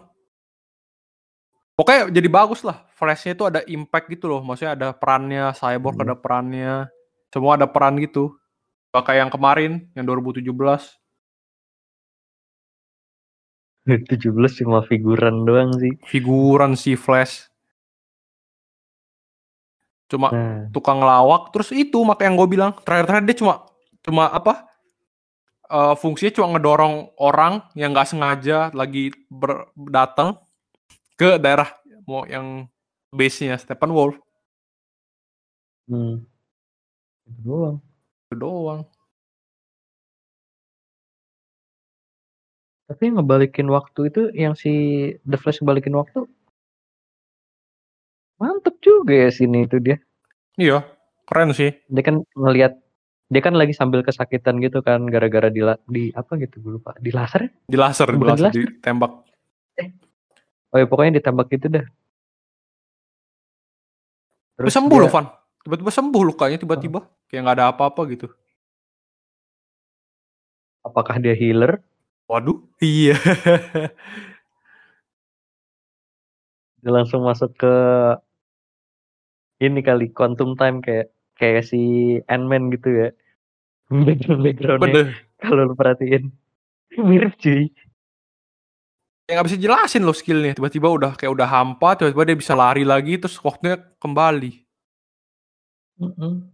[1.73, 2.85] Pokoknya jadi bagus lah.
[2.93, 4.45] Flashnya itu ada impact gitu loh.
[4.45, 6.05] Maksudnya ada perannya, Cyborg Hmm.
[6.07, 6.75] ada perannya.
[7.33, 8.37] Semua ada peran gitu.
[8.93, 11.01] Kayak yang kemarin, yang 2017.
[13.83, 17.51] 17 cuma figuran doang sih Figuran si Flash.
[20.07, 21.51] Cuma nah tukang ngelawak.
[21.57, 22.71] Terus itu makanya yang gue bilang.
[22.85, 23.55] Terakhir-terakhir dia cuma,
[24.05, 24.69] cuma apa?
[25.73, 30.37] eh, fungsinya cuma ngedorong orang yang nggak sengaja lagi ber- datang
[31.23, 31.71] ke daerah
[32.03, 32.67] mau yang
[33.15, 34.19] base-nya Steppenwolf.
[35.87, 36.27] hmm.
[37.31, 37.77] itu doang
[38.27, 38.83] Itu doang.
[42.91, 44.73] tapi yang ngebalikin waktu itu yang si
[45.25, 46.27] The Flash ngebalikin waktu
[48.37, 49.97] mantep juga ya sini itu dia
[50.61, 50.85] Iya,
[51.25, 51.73] keren sih.
[51.89, 52.77] dia kan ngelihat
[53.33, 57.09] dia kan lagi sambil kesakitan gitu kan gara-gara di di apa gitu gue lupa di
[57.09, 57.51] laser ya?
[57.65, 59.13] Di laser, di laser, di ditembak.
[60.73, 61.87] Oh ya pokoknya ditembak gitu dah
[64.53, 65.27] Tapi sembuh dia- loh, Van.
[65.63, 67.01] Tiba-tiba sembuh lukanya tiba-tiba.
[67.27, 68.27] Kayak nggak ada apa-apa gitu.
[70.83, 71.79] Apakah dia healer?
[72.27, 73.15] Waduh, iya.
[76.83, 77.75] Dia langsung masuk ke
[79.63, 81.81] ini kali quantum time kayak kayak si
[82.27, 83.09] Ant-Man gitu ya.
[84.07, 86.35] Background backgroundnya kalau lu perhatiin
[86.99, 87.71] mirip cuy.
[89.33, 90.53] Ya nggak bisa jelasin loh skillnya.
[90.53, 94.61] Tiba-tiba udah kayak udah hampa, tiba-tiba dia bisa lari lagi, terus waktunya kembali.
[96.05, 96.53] Mm-mm.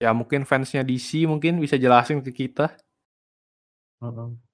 [0.00, 2.72] Ya mungkin fansnya DC mungkin bisa jelasin ke kita.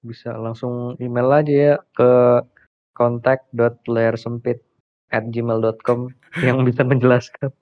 [0.03, 2.43] Bisa langsung email aja ya ke
[2.91, 4.59] contact.layersempit
[5.07, 6.11] at gmail.com
[6.43, 7.55] yang bisa menjelaskan.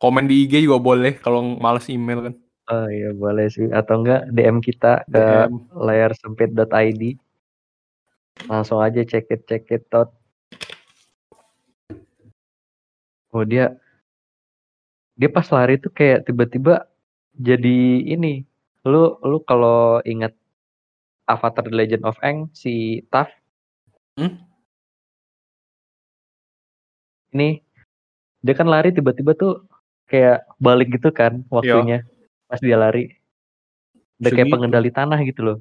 [0.00, 2.34] Komen di IG juga boleh kalau males email kan.
[2.72, 7.20] Oh iya boleh sih atau enggak DM kita ke layersempit.id
[8.50, 10.10] langsung aja check it check it out.
[13.32, 13.76] Oh dia
[15.16, 16.88] dia pas lari tuh kayak tiba-tiba
[17.36, 18.44] jadi ini.
[18.84, 20.34] Lu lu kalau ingat
[21.30, 23.30] Avatar The Legend of Aang si Toph
[24.12, 24.44] Hmm?
[27.32, 27.64] ini
[28.44, 29.64] dia kan lari tiba-tiba tuh
[30.04, 32.04] kayak balik gitu kan waktunya
[32.44, 33.08] pas dia lari.
[34.20, 35.58] Udah kayak pengendali tanah gitu loh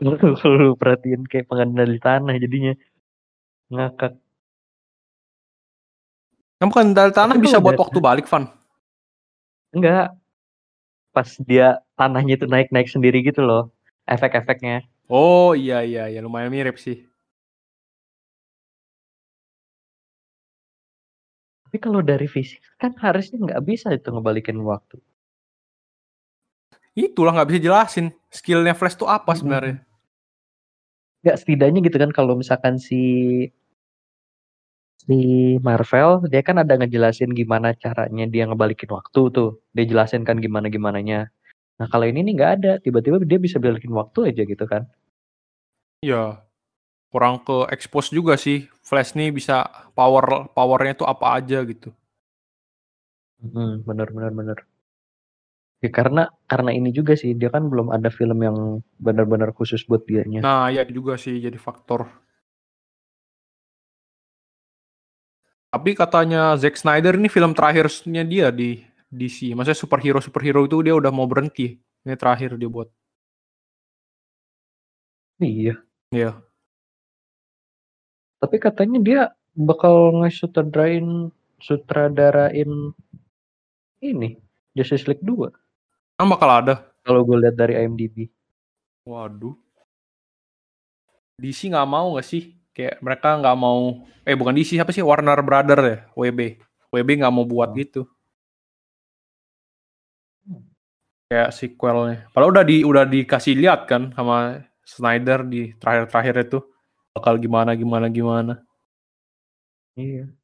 [0.00, 2.74] lu perhatiin kayak pengendali tanah jadinya.
[3.68, 4.14] Ngakak.
[6.58, 8.50] Kamu kan dari tanah Tapi bisa buat dari- waktu balik, Van.
[9.70, 10.14] enggak.
[11.14, 13.70] Pas dia tanahnya itu naik-naik sendiri gitu loh
[14.06, 14.86] efek-efeknya.
[15.06, 16.20] Oh iya iya iya.
[16.22, 17.04] Lumayan mirip sih.
[21.68, 24.96] tapi kalau dari fisik kan harusnya nggak bisa itu ngebalikin waktu.
[26.96, 28.06] Itulah nggak bisa jelasin.
[28.32, 29.84] Skillnya Flash tuh apa sebenarnya.
[31.22, 33.00] Nggak setidaknya gitu kan kalau misalkan si
[35.02, 35.16] si
[35.66, 40.66] Marvel dia kan ada ngejelasin gimana caranya dia ngebalikin waktu tuh dia jelasin kan gimana
[40.70, 41.30] gimananya
[41.78, 44.86] nah kalau ini nih nggak ada tiba-tiba dia bisa balikin waktu aja gitu kan
[46.06, 46.46] Iya.
[47.12, 48.58] Kurang ke expose juga sih.
[48.88, 49.54] Flash nih bisa
[49.98, 50.24] power
[50.56, 51.90] powernya tuh apa aja gitu.
[53.42, 54.58] Hmm, bener bener bener
[55.78, 58.58] ya karena karena ini juga sih dia kan belum ada film yang
[58.98, 62.10] benar-benar khusus buat dianya Nah, ya juga sih jadi faktor.
[65.68, 68.80] Tapi katanya Zack Snyder ini film terakhirnya dia di
[69.12, 69.52] DC.
[69.52, 71.76] Maksudnya superhero superhero itu dia udah mau berhenti.
[72.04, 72.88] Ini terakhir dia buat.
[75.38, 75.78] iya
[76.10, 76.40] Iya.
[78.38, 79.20] tapi katanya dia
[79.54, 82.94] bakal ngesutradrain sutradarain
[83.98, 84.38] ini
[84.78, 85.50] Justice League 2
[86.18, 86.74] Kan bakal ada.
[87.06, 88.28] kalau gue lihat dari IMDb
[89.08, 89.56] Waduh.
[91.38, 92.58] DC nggak mau nggak sih?
[92.74, 94.02] Kayak mereka nggak mau.
[94.26, 95.00] Eh bukan DC siapa sih?
[95.00, 95.98] Warner Brother ya.
[96.18, 96.58] WB.
[96.92, 98.04] WB nggak mau buat gitu.
[101.30, 102.28] Kayak sequelnya.
[102.34, 106.58] Padahal udah di udah dikasih lihat kan sama Snyder di terakhir-terakhir itu
[107.14, 108.52] bakal gimana gimana gimana.
[109.96, 110.38] iya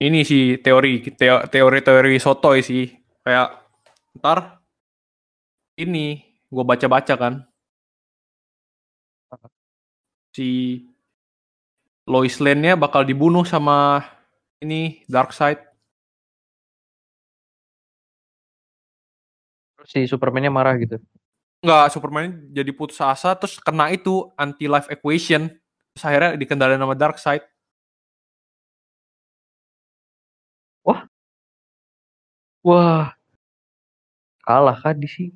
[0.00, 2.88] Ini sih teori teo- teori-teori sotoy sih.
[3.20, 3.48] Kayak
[4.16, 4.38] ntar
[5.78, 7.34] ini gue baca-baca kan
[10.34, 10.48] si
[12.10, 14.02] Lois Lane-nya bakal dibunuh sama
[14.64, 15.70] ini Darkseid.
[19.80, 21.00] terus si Superman-nya marah gitu
[21.60, 25.52] Enggak, Superman jadi putus asa terus kena itu anti life equation.
[25.92, 27.44] Terus akhirnya dikendalikan sama Darkseid.
[32.66, 33.12] Wah
[34.46, 35.28] kalah kan di sih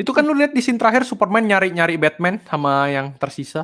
[0.00, 3.62] Itu kan lu lihat di scene terakhir Superman nyari-nyari Batman sama yang tersisa.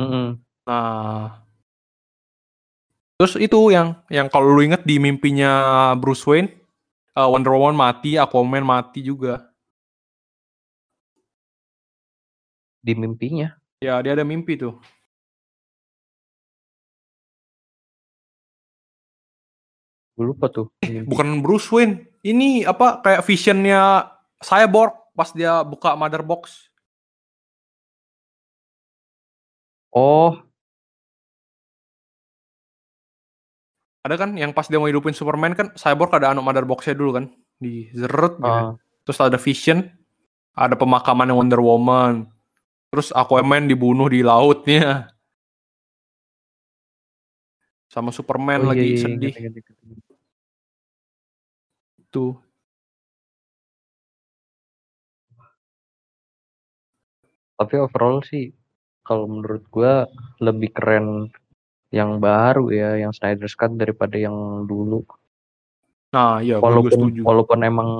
[0.00, 0.40] Mm-mm.
[0.66, 1.40] Nah,
[3.16, 5.50] terus itu yang yang kalau lu inget di mimpinya
[5.96, 6.52] Bruce Wayne,
[7.16, 9.56] eh, Wonder Woman mati, Aquaman mati juga.
[12.86, 13.50] di mimpinya
[13.82, 14.80] Ya dia ada mimpi tuh.
[20.16, 21.06] Gue lupa tuh mimpi.
[21.12, 24.08] Bukan Bruce Wayne, ini apa kayak visionnya
[24.40, 26.72] Cyborg pas dia buka mother box.
[29.96, 30.46] oh
[34.06, 37.18] Ada kan yang pas dia mau hidupin Superman kan Cyborg ada anu mother boxnya dulu
[37.18, 37.26] kan
[37.58, 38.46] di zeret gitu.
[38.46, 39.82] ah, Terus ada Vision,
[40.54, 42.30] ada pemakaman Wonder Woman.
[42.94, 45.10] Terus Aquaman dibunuh di lautnya.
[47.90, 49.32] Sama Superman oh iya, lagi iya, sedih.
[49.34, 50.05] ingat, ingat, ingat,
[52.16, 52.32] Tuh.
[57.56, 58.52] tapi overall sih
[59.04, 60.04] kalau menurut gua
[60.40, 61.28] lebih keren
[61.92, 65.04] yang baru ya yang Snyder's Cut daripada yang dulu
[66.16, 67.20] Nah, iya, juga Walaupun setuju.
[67.26, 67.90] walaupun emang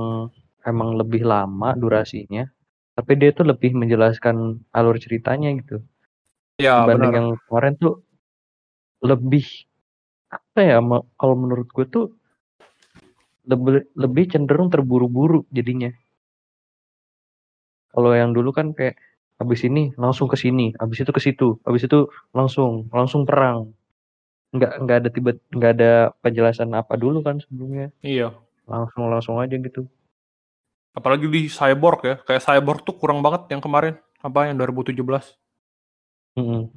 [0.64, 2.48] emang lebih lama durasinya,
[2.96, 5.84] tapi dia tuh lebih menjelaskan alur ceritanya gitu.
[6.56, 7.18] Iya, Dibanding benar.
[7.20, 7.94] yang kemarin tuh
[9.04, 9.44] lebih
[10.32, 10.78] apa ya?
[11.20, 12.06] Kalau menurut gue tuh
[13.46, 15.90] lebih lebih cenderung terburu-buru jadinya.
[17.94, 18.98] Kalau yang dulu kan kayak
[19.40, 23.72] habis ini langsung ke sini, habis itu ke situ, habis itu langsung langsung perang.
[24.52, 27.88] Nggak nggak ada tiba nggak ada penjelasan apa dulu kan sebelumnya.
[28.04, 28.36] Iya.
[28.66, 29.86] Langsung langsung aja gitu.
[30.96, 32.16] Apalagi di Cyborg ya.
[32.24, 34.00] Kayak Cyborg tuh kurang banget yang kemarin.
[34.24, 34.96] Apa yang 2017.
[36.40, 36.72] Mm-mm.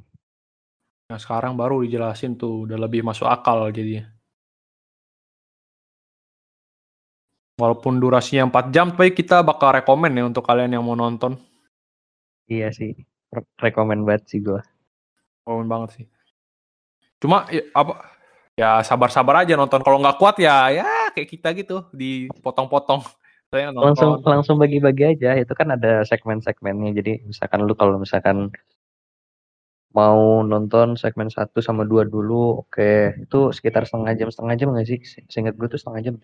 [1.08, 2.68] Nah, sekarang baru dijelasin tuh.
[2.68, 4.04] Udah lebih masuk akal jadinya.
[7.60, 11.36] Walaupun durasinya 4 jam, tapi kita bakal rekomen ya untuk kalian yang mau nonton.
[12.48, 12.96] Iya sih.
[13.30, 14.64] Re- Rekomen banget sih gua.
[15.44, 16.04] Rekomen banget sih.
[17.20, 17.92] Cuma ya, apa
[18.56, 19.84] ya sabar-sabar aja nonton.
[19.84, 23.04] Kalau nggak kuat ya ya kayak kita gitu dipotong-potong.
[23.84, 25.36] Langsung langsung bagi-bagi aja.
[25.36, 26.90] Itu kan ada segmen-segmennya.
[26.96, 28.48] Jadi misalkan lu kalau misalkan
[29.90, 33.26] mau nonton segmen 1 sama 2 dulu, oke.
[33.26, 34.98] Itu sekitar setengah jam, setengah jam nggak sih?
[35.02, 36.14] Se- Seingat gue tuh setengah jam.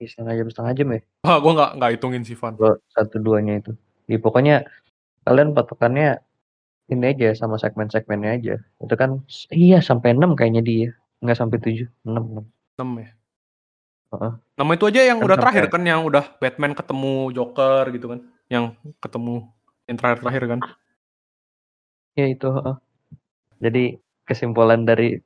[0.00, 1.00] Setengah jam, setengah jam ya.
[1.24, 2.54] Wah, gue nggak nggak hitungin sih Van.
[2.92, 3.72] Satu duanya itu.
[4.06, 4.68] Ya, pokoknya
[5.26, 6.20] kalian patokannya
[6.86, 8.54] ini aja sama segmen-segmennya aja.
[8.78, 10.88] Itu kan iya sampai 6 kayaknya dia.
[11.24, 12.44] Nggak sampai 7, 6.
[12.78, 13.10] 6 ya.
[14.14, 14.32] Heeh.
[14.56, 18.20] Nama itu aja yang Kan udah terakhir kan yang udah Batman ketemu Joker gitu kan.
[18.46, 18.64] Yang
[19.02, 19.34] ketemu
[19.90, 20.60] yang terakhir-terakhir kan.
[22.14, 22.48] Ya itu.
[22.52, 22.76] heeh.
[23.56, 23.84] Jadi
[24.28, 25.18] kesimpulan dari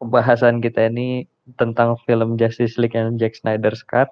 [0.00, 1.28] pembahasan kita ini
[1.60, 4.08] tentang film Justice League yang Zack Snyder's Cut.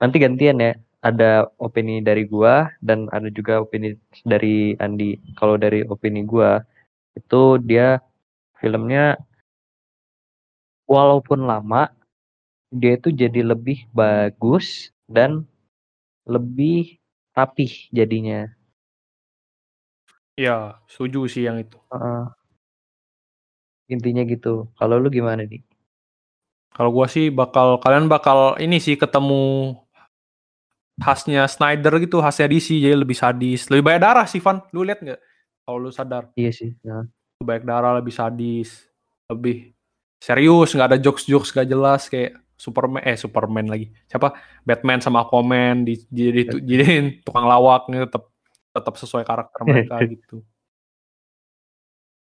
[0.00, 0.72] Nanti gantian ya.
[1.00, 3.96] Ada opini dari gua dan ada juga opini
[4.28, 5.16] dari Andi.
[5.40, 6.60] Kalau dari opini gua
[7.16, 8.04] itu dia
[8.60, 9.16] filmnya
[10.84, 11.88] walaupun lama
[12.68, 15.48] dia itu jadi lebih bagus dan
[16.28, 17.00] lebih
[17.34, 18.46] rapih jadinya.
[20.38, 21.76] Iya, setuju sih yang itu.
[21.90, 22.39] Heeh.
[23.90, 24.70] Intinya gitu.
[24.78, 25.60] Kalau lu gimana nih?
[26.70, 29.74] Kalau gua sih bakal kalian bakal ini sih ketemu
[31.02, 34.62] khasnya Snyder gitu, khasnya DC jadi lebih sadis, lebih banyak darah sih Van.
[34.70, 35.20] Lu lihat nggak?
[35.66, 36.70] Kalau lu sadar, Iya sih.
[36.86, 37.04] Nah,
[37.40, 38.86] lebih banyak darah, lebih sadis,
[39.26, 39.74] lebih
[40.20, 43.88] serius, nggak ada jokes-jokes gak jelas kayak Superman eh Superman lagi.
[44.04, 44.36] Siapa?
[44.68, 48.28] Batman sama Aquaman di jadi jadiin tukang lawak nih tetap
[48.76, 50.44] tetap sesuai karakter mereka gitu.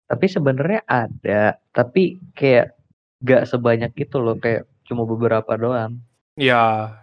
[0.10, 2.74] Tapi sebenarnya ada, tapi kayak
[3.22, 6.02] gak sebanyak itu loh, kayak cuma beberapa doang.
[6.34, 6.98] Ya,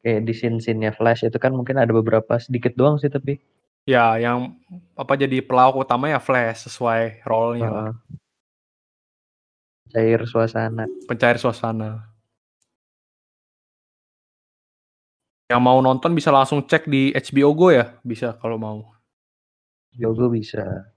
[0.00, 3.42] Kayak di scene-scene-nya Flash itu kan mungkin ada beberapa sedikit doang sih tapi.
[3.86, 4.50] ya yang
[4.98, 7.70] apa jadi pelawak utama ya Flash sesuai role-nya.
[7.70, 7.92] Heeh.
[9.90, 10.86] Cair suasana.
[11.06, 12.06] pencair suasana.
[15.46, 18.78] Yang mau nonton bisa langsung cek di HBO Go ya, bisa kalau mau.
[19.94, 20.95] Yogo bisa.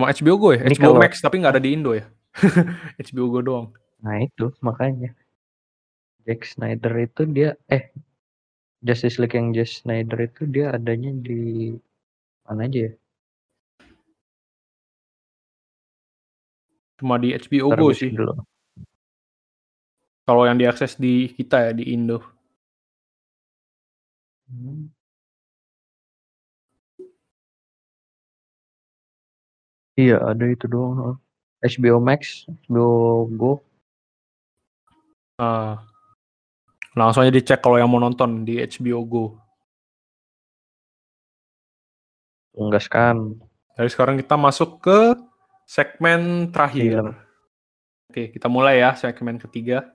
[0.00, 2.08] Cuma HBO Go ya, Ini HBO kalau- Max tapi nggak ada di Indo ya.
[3.04, 3.68] HBO Go doang.
[4.00, 5.12] Nah itu makanya.
[6.24, 7.92] Zack Snyder itu dia eh
[8.80, 11.76] Justice League yang Zack Snyder itu dia adanya di
[12.48, 12.92] mana aja ya?
[16.96, 18.08] Cuma di HBO Ntar Go sih.
[18.08, 18.40] dulu.
[20.24, 22.24] Kalau yang diakses di kita ya di Indo.
[24.48, 24.88] Hmm.
[30.00, 31.20] Iya ada itu doang.
[31.60, 33.52] HBO Max, HBO Go.
[35.36, 35.84] Nah,
[36.96, 39.24] langsung aja dicek kalau yang mau nonton di HBO Go.
[42.56, 43.36] Enggak kan?
[43.76, 44.98] Dari sekarang kita masuk ke
[45.68, 47.04] segmen terakhir.
[47.04, 47.08] Film.
[48.10, 49.86] Oke, kita mulai ya segmen ketiga.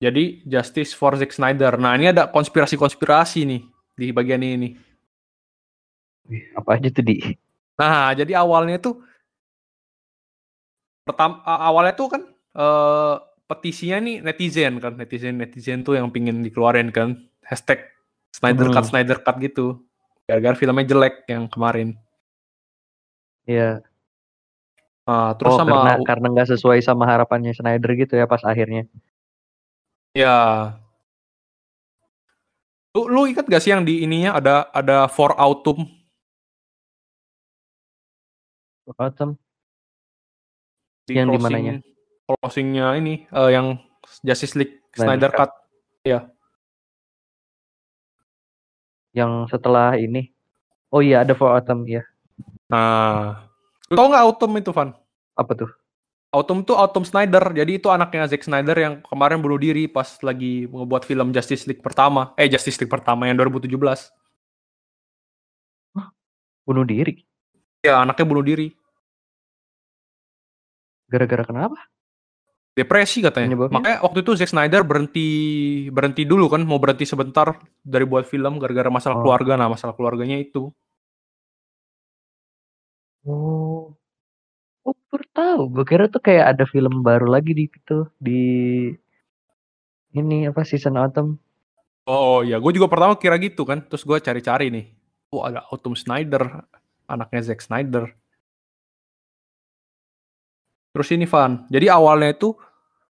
[0.00, 1.76] Jadi Justice for Zack Snyder.
[1.80, 3.62] Nah, ini ada konspirasi-konspirasi nih
[3.96, 4.76] di bagian ini.
[6.56, 7.16] Apa aja tuh di?
[7.76, 9.04] Nah, jadi awalnya tuh
[11.06, 12.22] pertama awalnya tuh kan
[12.56, 13.14] eh,
[13.46, 17.84] petisinya nih netizen kan, netizen netizen tuh yang pingin dikeluarin kan hashtag
[18.34, 18.90] Snyder Cut Hmm.
[18.90, 19.86] Snyder Cut gitu.
[20.26, 21.94] Gara-gara filmnya jelek yang kemarin.
[23.46, 23.80] Iya.
[25.06, 28.90] Nah, terus oh sama karena karena nggak sesuai sama harapannya Snyder gitu ya pas akhirnya.
[30.16, 30.72] ya
[32.96, 35.84] lu, lu ingat gak sih yang di ininya ada ada for autumn
[38.94, 39.34] Autumn.
[41.06, 41.74] di Yang di closing mananya?
[42.26, 43.78] closingnya ini eh, yang
[44.22, 45.50] Justice League Snyder Snyder Cut.
[49.16, 50.30] Yang setelah ini.
[50.92, 52.06] Oh iya ada For Autumn ya.
[52.66, 53.46] Nah,
[53.90, 54.90] lu tau nggak autumn itu Van?
[55.38, 55.70] Apa tuh?
[56.34, 57.40] Autumn tuh Autumn Snyder.
[57.54, 61.80] Jadi itu anaknya Zack Snyder yang kemarin bunuh diri pas lagi ngebuat film Justice League
[61.80, 62.34] pertama.
[62.36, 63.70] Eh Justice League pertama yang 2017.
[66.66, 67.22] Bunuh diri?
[67.86, 68.74] Ya anaknya bunuh diri.
[71.06, 71.78] Gara-gara kenapa?
[72.74, 73.46] Depresi katanya.
[73.54, 73.74] Penyebabnya?
[73.78, 75.28] Makanya waktu itu Zack Snyder berhenti
[75.88, 79.22] berhenti dulu kan, mau berhenti sebentar dari buat film gara-gara masalah Oh.
[79.24, 79.54] keluarga.
[79.54, 80.68] Nah masalah keluarganya itu.
[83.24, 83.94] Oh.
[84.86, 85.60] Oh, baru tahu.
[85.72, 88.42] Gue kira tuh kayak ada film baru lagi di itu di
[90.14, 91.34] ini apa season autumn.
[92.06, 93.82] Oh iya, gue juga pertama kira gitu kan.
[93.82, 94.86] Terus gue cari-cari nih.
[95.34, 96.46] Oh ada Autumn Snyder,
[97.06, 98.10] anaknya Zack Snyder.
[100.90, 101.66] Terus ini Van.
[101.68, 102.56] Jadi awalnya itu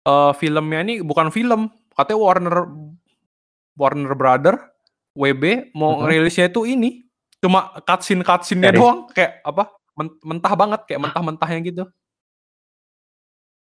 [0.03, 1.67] eh, filmnya ini bukan film.
[1.91, 2.57] Katanya Warner
[3.75, 4.55] Warner Brother,
[5.13, 6.07] WB mau Mhm.
[6.07, 7.03] rilisnya itu ini.
[7.37, 8.81] Cuma cutscene cutscene-nya Series.
[8.81, 8.99] doang.
[9.11, 9.65] Kayak apa?
[9.97, 10.81] men- mentah banget.
[10.85, 11.85] Kayak mentah-mentahnya gitu.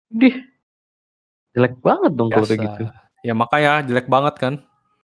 [0.08, 0.44] Dih.
[1.52, 2.70] Jelek banget dong kalau kayak Biasa.
[2.70, 2.84] gitu.
[3.22, 4.54] Ya makanya jelek banget kan.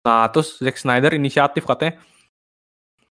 [0.00, 1.96] Nah terus Zack Snyder inisiatif katanya.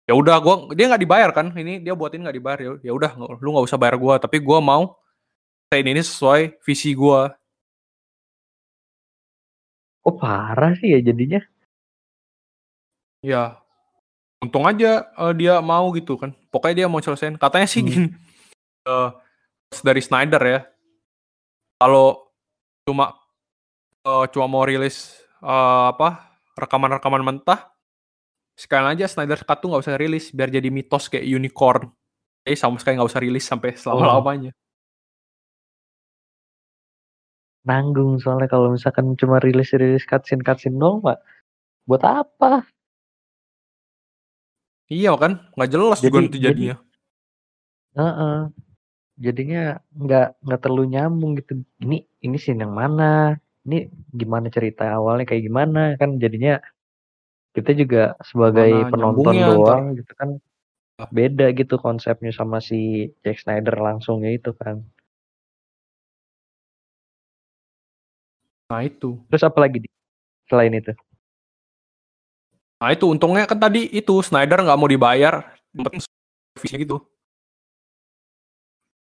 [0.04, 1.48] Ya udah gua dia nggak dibayar kan.
[1.56, 2.70] Ini dia buatin nggak dibayar ya.
[2.84, 4.20] Ya udah lu nggak usah bayar gua.
[4.20, 4.96] Tapi gua mau
[5.72, 7.32] ini ini sesuai visi gua.
[10.04, 11.40] Oh parah sih ya jadinya.
[13.24, 13.56] Ya
[14.44, 16.36] untung aja eh, dia mau gitu kan.
[16.52, 17.40] Pokoknya dia mau selesaiin.
[17.40, 17.88] Katanya sih Hmm.
[17.88, 18.08] gini.
[18.92, 19.08] eh,
[19.80, 20.60] dari Snyder ya.
[21.80, 22.28] Kalau
[22.84, 23.16] cuma
[24.04, 27.73] eh, cuma mau rilis eh, apa rekaman-rekaman mentah,
[28.54, 31.90] sekalian aja Snyder Cut tuh nggak usah rilis biar jadi mitos kayak unicorn.
[32.46, 34.52] Jadi sama sekali nggak usah rilis sampai selama-lamanya.
[37.64, 41.18] Nanggung soalnya kalau misalkan cuma rilis-rilis cutscene cutscene doang, Pak.
[41.88, 42.68] Buat apa?
[44.92, 46.76] Iya kan, nggak jelas juga Jadi- nanti jadi- jadinya.
[47.96, 48.38] Heeh.
[49.14, 49.62] Jadinya
[49.96, 51.62] nggak nggak terlalu nyambung gitu.
[51.80, 53.38] Ini ini scene yang mana?
[53.64, 56.60] Ini gimana cerita awalnya kayak gimana kan jadinya
[57.54, 60.42] kita juga sebagai Gimana penonton doang gitu kan
[61.10, 64.82] beda gitu konsepnya sama si Zack Snyder langsungnya itu kan.
[68.70, 69.22] Nah itu.
[69.30, 69.88] Terus apa lagi di
[70.50, 70.90] selain itu?
[72.82, 75.54] Nah itu untungnya kan tadi itu Snyder nggak mau dibayar,
[76.58, 76.98] visi gitu.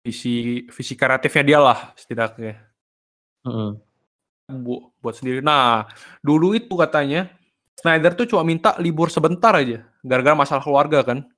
[0.07, 2.63] Visi visi kreatifnya dia lah setidaknya.
[3.43, 3.79] Mm-mm.
[4.63, 5.43] Bu- buat sendiri.
[5.43, 5.91] Nah,
[6.23, 7.31] dulu itu katanya
[7.77, 11.29] Snyder tuh cuma minta libur sebentar aja, gara-gara masalah keluarga kan.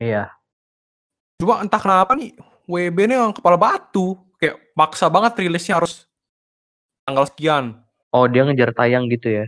[0.00, 0.32] Iya.
[1.36, 2.32] Cuma entah kenapa nih
[2.64, 6.08] WB ini yang kepala batu, kayak maksa banget rilisnya harus
[7.04, 7.84] tanggal sekian.
[8.14, 9.46] Oh dia ngejar tayang gitu ya?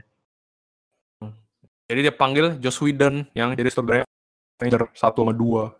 [1.86, 4.04] Jadi dia panggil Joss Whedon yang jadi sutradara
[4.58, 5.70] Avenger 1 sama 2.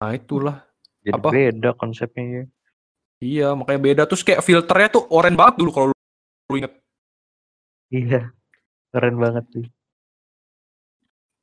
[0.00, 0.56] Nah itulah.
[1.04, 1.28] Jadi Apa?
[1.30, 2.44] beda konsepnya ya.
[3.18, 4.02] Iya, makanya beda.
[4.06, 5.96] Terus kayak filternya tuh oranye banget dulu kalau lu,
[6.50, 6.72] lu inget.
[7.90, 8.30] Iya.
[8.94, 9.66] Keren banget sih.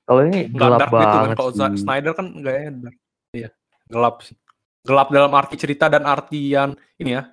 [0.06, 1.22] Kalau ini gelap dark gitu kan.
[1.26, 2.98] banget Kalau Snyder kan gayanya dark.
[3.34, 3.50] Iya,
[3.90, 4.38] gelap sih.
[4.86, 7.24] Gelap dalam arti cerita dan artian ini ya.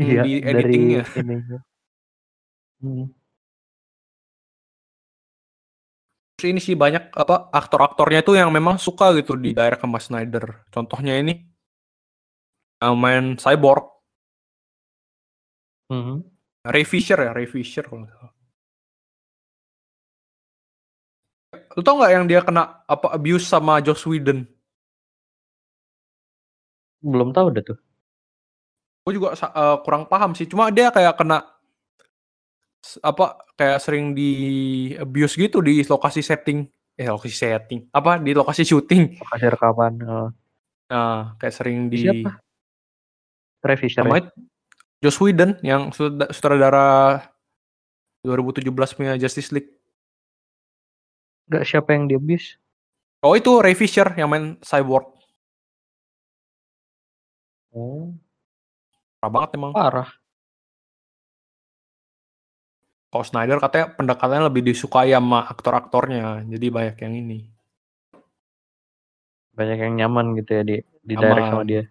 [0.00, 1.02] Iya, di dari editingnya.
[1.20, 1.58] ininya.
[2.80, 3.06] Hmm.
[6.38, 10.10] Terus ini sih banyak apa aktor-aktornya tuh yang memang suka gitu di daerah ke Mas
[10.10, 10.66] Snyder.
[10.72, 11.51] Contohnya ini
[12.82, 13.92] yang main Cyborg,
[15.92, 16.24] Mhm.
[16.72, 18.32] Ray Fisher ya, Ray Fisher kalau nggak salah.
[21.76, 24.48] Lu tau nggak yang dia kena apa abuse sama Joss Whedon?
[27.04, 27.78] Belum tahu dah tuh.
[29.04, 30.48] Gue juga eh, kurang paham sih.
[30.48, 31.44] Cuma dia kayak kena
[32.98, 34.30] apa kayak sering di
[34.98, 36.64] abuse gitu di lokasi setting.
[36.96, 37.90] Eh lokasi setting.
[37.92, 39.18] Apa di lokasi syuting.
[39.18, 39.92] Lokasi rekaman.
[40.06, 40.28] Oh.
[40.92, 42.41] Nah, kayak sering di Siapa?
[43.62, 44.10] Ray Fisher ya?
[44.10, 44.30] namanya
[45.02, 46.86] Joss Whedon yang sutra- sutradara
[48.22, 49.70] 2017 punya Justice League.
[51.50, 52.58] Enggak siapa yang diabuse?
[53.22, 55.10] Oh itu Ray Fisher yang main Cyborg.
[57.72, 58.12] Oh,
[59.18, 59.72] Parah banget emang.
[59.72, 60.10] parah.
[63.12, 66.48] Kalau Snyder katanya pendekatannya lebih disukai sama aktor-aktornya.
[66.48, 67.38] Jadi banyak yang ini.
[69.52, 71.84] Banyak yang nyaman gitu ya di di direct sama dia.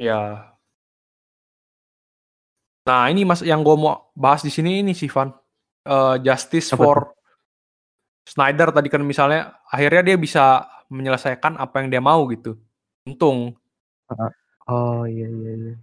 [0.00, 0.55] Ya.
[2.86, 5.34] Nah ini mas yang gue mau bahas di sini ini sih Van.
[5.86, 6.98] Eh, Justice Apa for
[8.26, 12.58] Snyder tadi kan misalnya akhirnya dia bisa menyelesaikan apa yang dia mau gitu.
[13.06, 13.54] Untung.
[14.66, 15.74] Oh iya iya iya.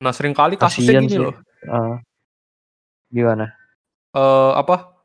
[0.00, 1.20] Nah sering kali kasusnya Kasian gini sih.
[1.20, 1.34] loh.
[1.68, 1.96] Ah.
[3.08, 3.56] gimana?
[4.12, 4.96] eh apa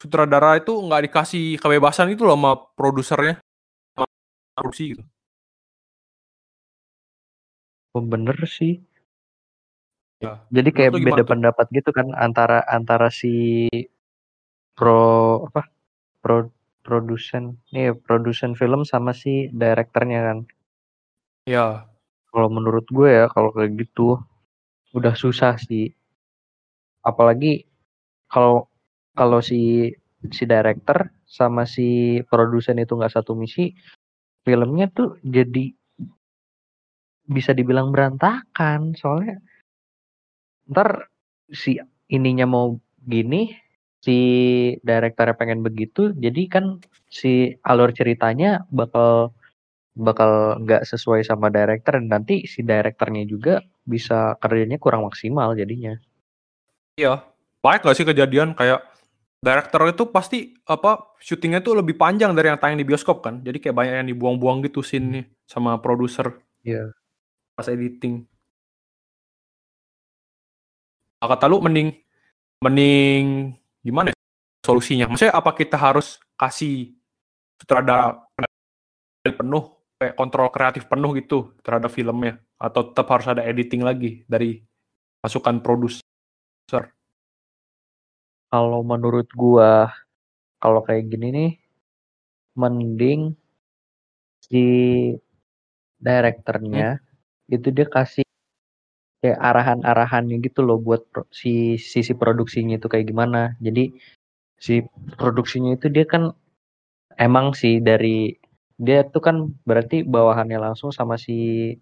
[0.00, 3.40] sutradara itu nggak dikasih kebebasan itu loh sama produsernya
[3.96, 4.08] sama
[4.56, 5.04] produksi gitu.
[7.94, 8.82] Oh, bener sih.
[10.22, 10.42] Ya.
[10.52, 11.30] Jadi kayak beda tuh?
[11.34, 13.66] pendapat gitu kan antara antara si
[14.74, 15.66] pro apa
[16.22, 16.50] pro
[16.84, 20.38] produsen nih produsen film sama si direkturnya kan.
[21.48, 21.88] Ya,
[22.28, 24.20] Kalau menurut gue ya kalau kayak gitu
[24.92, 25.92] udah susah sih.
[27.04, 27.64] Apalagi
[28.28, 28.68] kalau
[29.14, 29.92] kalau si
[30.32, 33.76] si director sama si produsen itu nggak satu misi,
[34.44, 35.72] filmnya tuh jadi
[37.24, 39.40] bisa dibilang berantakan soalnya
[40.70, 41.10] ntar
[41.52, 41.76] si
[42.08, 43.52] ininya mau gini
[44.00, 44.16] si
[44.84, 46.64] direkturnya pengen begitu jadi kan
[47.08, 49.32] si alur ceritanya bakal
[49.94, 55.96] bakal nggak sesuai sama director dan nanti si direkturnya juga bisa kerjanya kurang maksimal jadinya
[56.98, 57.34] iya.
[57.64, 58.84] Banyak gak sih kejadian kayak
[59.40, 63.40] director itu pasti apa syutingnya tuh lebih panjang dari yang tayang di bioskop kan.
[63.40, 66.92] Jadi kayak banyak yang dibuang-buang gitu scene-nya sama produser Iya.
[67.56, 68.28] pas editing.
[71.26, 71.88] Kata lu mending
[72.60, 73.54] mending
[73.84, 74.18] gimana ya
[74.64, 75.10] solusinya?
[75.10, 76.94] Maksudnya apa kita harus kasih
[77.60, 78.20] sutradara
[79.24, 79.64] penuh
[79.96, 84.60] kayak kontrol kreatif penuh gitu terhadap filmnya atau tetap harus ada editing lagi dari
[85.24, 86.04] masukan produser?
[88.54, 89.90] kalau menurut gua
[90.62, 91.52] kalau kayak gini nih
[92.54, 93.34] mending
[94.46, 94.62] si
[95.98, 97.02] direkturnya
[97.50, 98.22] itu dia kasih
[99.24, 103.56] kayak arahan-arahannya gitu loh buat pro- si sisi produksinya itu kayak gimana.
[103.56, 103.96] Jadi
[104.60, 104.84] si
[105.16, 106.36] produksinya itu dia kan
[107.16, 108.36] emang sih dari
[108.76, 111.72] dia tuh kan berarti bawahannya langsung sama si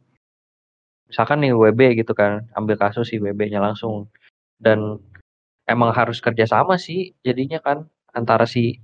[1.11, 4.07] misalkan nih WB gitu kan ambil kasus si WB-nya langsung.
[4.63, 5.03] Dan
[5.67, 8.79] emang harus kerjasama sih jadinya kan antara si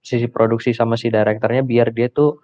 [0.00, 2.40] sisi produksi sama si direkturnya biar dia tuh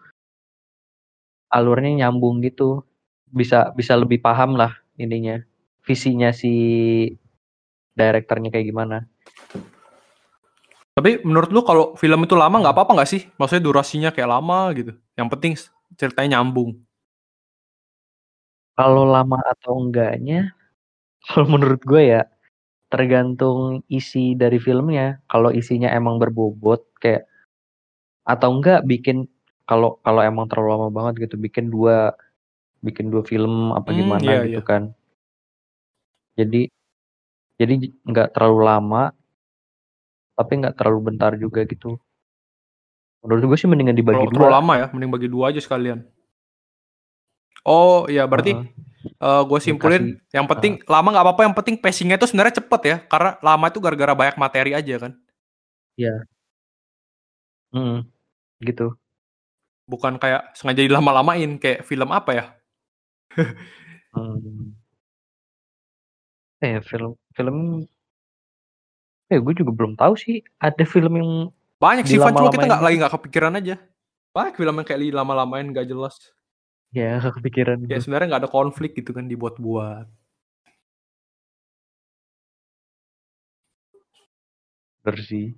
[1.48, 2.84] alurnya nyambung gitu.
[3.32, 5.40] Bisa bisa lebih paham lah ininya
[5.86, 6.53] visinya si
[7.97, 8.99] direkturnya kayak gimana
[10.97, 13.28] Tapi menurut lu kalau film itu lama nggak apa-apa nggak sih?
[13.36, 14.97] Maksudnya durasinya kayak lama gitu.
[15.12, 15.53] Yang penting
[16.01, 16.86] ceritanya nyambung.
[18.76, 20.53] kalau lama atau enggaknya
[21.26, 22.22] kalau menurut gue ya
[22.92, 27.26] tergantung isi dari filmnya kalau isinya emang berbobot kayak
[28.22, 29.26] atau enggak bikin
[29.66, 32.14] kalau kalau emang terlalu lama banget gitu bikin dua
[32.84, 34.62] bikin dua film apa Hmm, gimana iya, gitu iya.
[34.62, 34.82] kan
[36.36, 36.68] jadi
[37.56, 37.74] jadi
[38.04, 39.02] nggak terlalu lama
[40.36, 41.96] tapi nggak terlalu bentar juga gitu
[43.24, 46.06] menurut gue sih mendingan dibagi terlalu dua lama ya, mending bagi dua aja sekalian.
[47.66, 49.42] Oh iya berarti Heeh.
[49.50, 53.34] gue simpulin yang penting lama nggak apa-apa, yang penting pacingnya itu sebenarnya cepet ya, karena
[53.42, 55.12] lama itu gara-gara banyak materi aja kan,
[55.98, 56.22] Iya.
[57.74, 58.06] Mm,
[58.62, 58.94] gitu
[59.86, 62.44] bukan kayak sengaja dilama-lamain kayak film apa ya?
[64.16, 64.72] Hmm.
[66.64, 67.57] Eh film film
[69.28, 71.30] eh gue juga belum tahu sih ada film yang
[71.76, 72.87] Banyak sih, Van, cuma kita nggak gitu.
[72.89, 73.76] lagi nggak kepikiran aja.
[74.32, 76.16] Banyak film yang kayak dilama-lamain nggak jelas.
[76.95, 80.09] ya nggak kepikiran Ya sebenarnya nggak ada konflik gitu kan dibuat-buat.
[85.07, 85.55] bersih.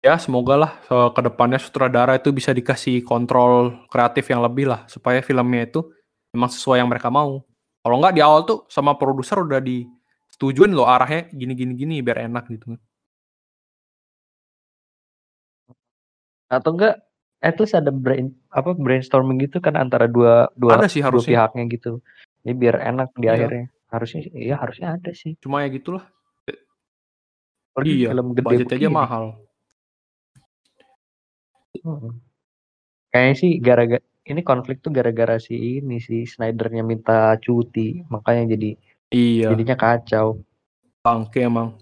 [0.00, 4.86] Ya semoga lah so, ke depannya sutradara itu bisa dikasih kontrol kreatif yang lebih lah
[4.88, 5.84] supaya filmnya itu
[6.38, 7.42] memang sesuai yang mereka mau.
[7.82, 12.30] Kalau nggak di awal tuh sama produser udah disetujuin loh arahnya gini gini gini biar
[12.30, 12.78] enak gitu.
[16.48, 17.02] Atau enggak
[17.42, 21.30] at least ada brain apa brainstorming gitu kan antara dua dua, Ada sih dua harusnya.
[21.34, 21.92] pihaknya gitu.
[22.46, 23.34] Jadi biar enak di Iya.
[23.34, 23.64] akhirnya.
[23.88, 25.34] Harusnya iya harusnya ada sih.
[25.42, 26.04] Cuma ya gitulah.
[27.72, 28.94] Apalagi Iya, film gede budget aja begini.
[28.94, 29.24] mahal.
[31.78, 32.10] Hmm.
[33.08, 38.76] Kayaknya sih gara-gara ini konflik tuh gara-gara si ini si Snydernya minta cuti, makanya jadi
[39.08, 40.44] Iya, jadinya kacau.
[41.00, 41.72] bangke emang.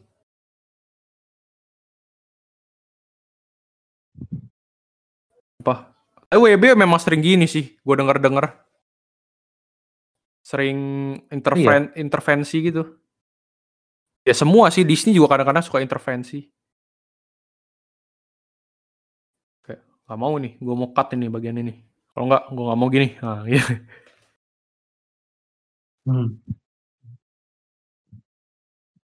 [5.66, 5.90] Apa?
[6.30, 8.46] Eh, WB memang sering gini sih, gue denger-denger.
[10.46, 10.78] Sering
[11.34, 12.86] interven intervensi gitu.
[14.22, 16.46] Ya semua sih, Disney juga kadang-kadang suka intervensi.
[19.66, 21.74] Kayak, gak mau nih, gue mau cut ini bagian ini.
[22.16, 23.08] Kalau nggak, gue nggak mau gini.
[23.20, 23.64] Nah, iya.
[26.08, 26.40] Hmm.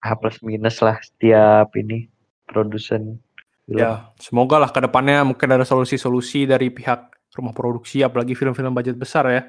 [0.01, 2.09] Ah, plus minus lah setiap ini
[2.49, 3.21] produsen
[3.69, 3.77] film.
[3.77, 8.97] Ya, semoga lah ke depannya mungkin ada solusi-solusi dari pihak rumah produksi, apalagi film-film budget
[8.97, 9.43] besar ya.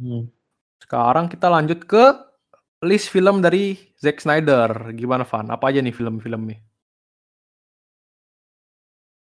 [0.00, 0.32] Hmm.
[0.80, 2.04] Sekarang kita lanjut ke
[2.88, 4.96] list film dari Zack Snyder.
[4.96, 5.52] Gimana Van?
[5.52, 6.71] Apa aja nih film-filmnya?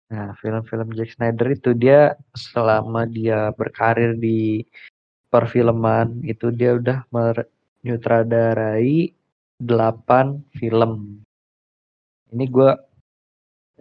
[0.09, 4.65] Nah, film-film Zack Snyder itu dia selama dia berkarir di
[5.29, 9.13] perfilman itu dia udah menyutradarai
[9.61, 11.21] 8 film.
[12.33, 12.73] Ini gue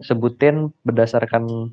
[0.04, 1.72] sebutin berdasarkan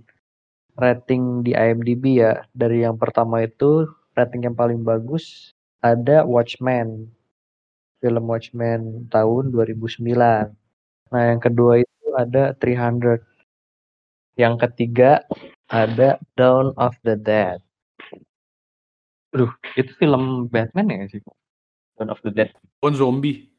[0.79, 2.47] rating di IMDb ya.
[2.55, 5.51] Dari yang pertama itu rating yang paling bagus
[5.83, 7.11] ada Watchmen.
[7.99, 10.55] Film Watchmen tahun 2009.
[11.11, 13.34] Nah, yang kedua itu ada 300.
[14.35, 15.23] Yang ketiga
[15.71, 17.63] ada Dawn of the Dead.
[19.35, 21.23] Aduh, itu film Batman ya sih?
[21.95, 22.51] Dawn of the Dead.
[22.83, 23.51] On zombie.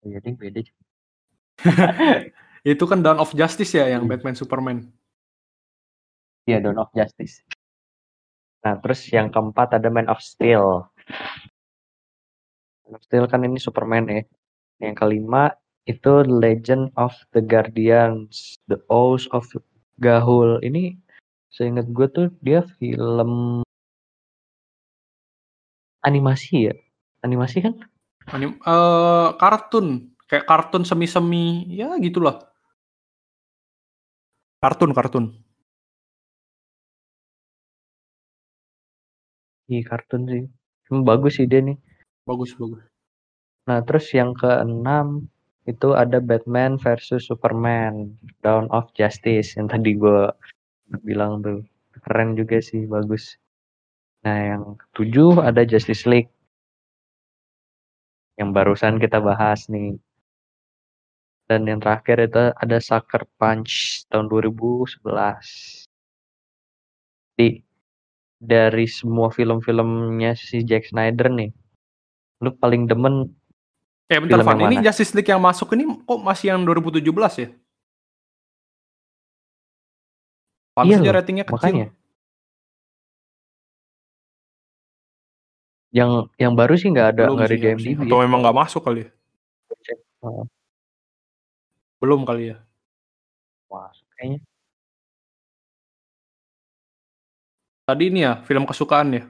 [0.00, 0.64] Iya, ding beda.
[2.64, 4.12] Itu kan Dawn of Justice ya yang Hmm.
[4.16, 4.88] Batman Superman.
[6.48, 7.44] Iya, Dawn of Justice.
[8.64, 10.88] Nah, terus yang keempat ada Man of Steel.
[12.84, 14.24] Man of Steel kan ini Superman ya.
[14.80, 15.52] Yang kelima
[15.90, 19.46] itu The Legend of the Guardians, The Oath of
[19.98, 20.62] Gahul.
[20.62, 20.94] Ini
[21.50, 23.62] seingat gue tuh dia film
[26.06, 26.74] animasi ya.
[27.26, 27.74] Animasi kan?
[28.30, 32.36] Anim eh kartun, kayak kartun semi-semi ya gitulah.
[34.62, 35.24] Kartun, kartun.
[39.70, 40.44] Iya, kartun sih.
[40.86, 41.78] Cuma bagus sih dia nih.
[42.28, 42.82] Bagus, bagus.
[43.68, 45.30] Nah, terus yang keenam
[45.68, 50.32] itu ada Batman versus Superman, Dawn of Justice yang tadi gue
[51.04, 51.60] bilang tuh
[52.00, 53.36] keren juga sih, bagus.
[54.24, 56.32] Nah, yang ketujuh ada Justice League
[58.40, 60.00] yang barusan kita bahas nih.
[61.44, 65.84] Dan yang terakhir itu ada Sucker Punch tahun 2011.
[67.36, 67.60] Di
[68.40, 71.52] dari semua film-filmnya si Zack Snyder nih,
[72.40, 73.28] lu paling demen
[74.10, 74.86] Eh bentar Film Van, ini mana?
[74.90, 77.06] Justice League yang masuk ini kok masih yang 2017
[77.38, 77.48] ya?
[80.74, 81.54] Pantes Iya loh, ratingnya kecil.
[81.54, 81.86] makanya.
[85.94, 87.66] Yang yang baru sih nggak ada nggak ada di.
[87.70, 88.02] IMDb.
[88.06, 88.22] Atau ya.
[88.26, 89.08] memang nggak masuk kali ya?
[90.26, 90.44] Oh,
[92.02, 92.58] Belum kali ya?
[93.70, 94.42] masuk kayaknya.
[97.86, 99.22] Tadi ini ya, film kesukaan ya?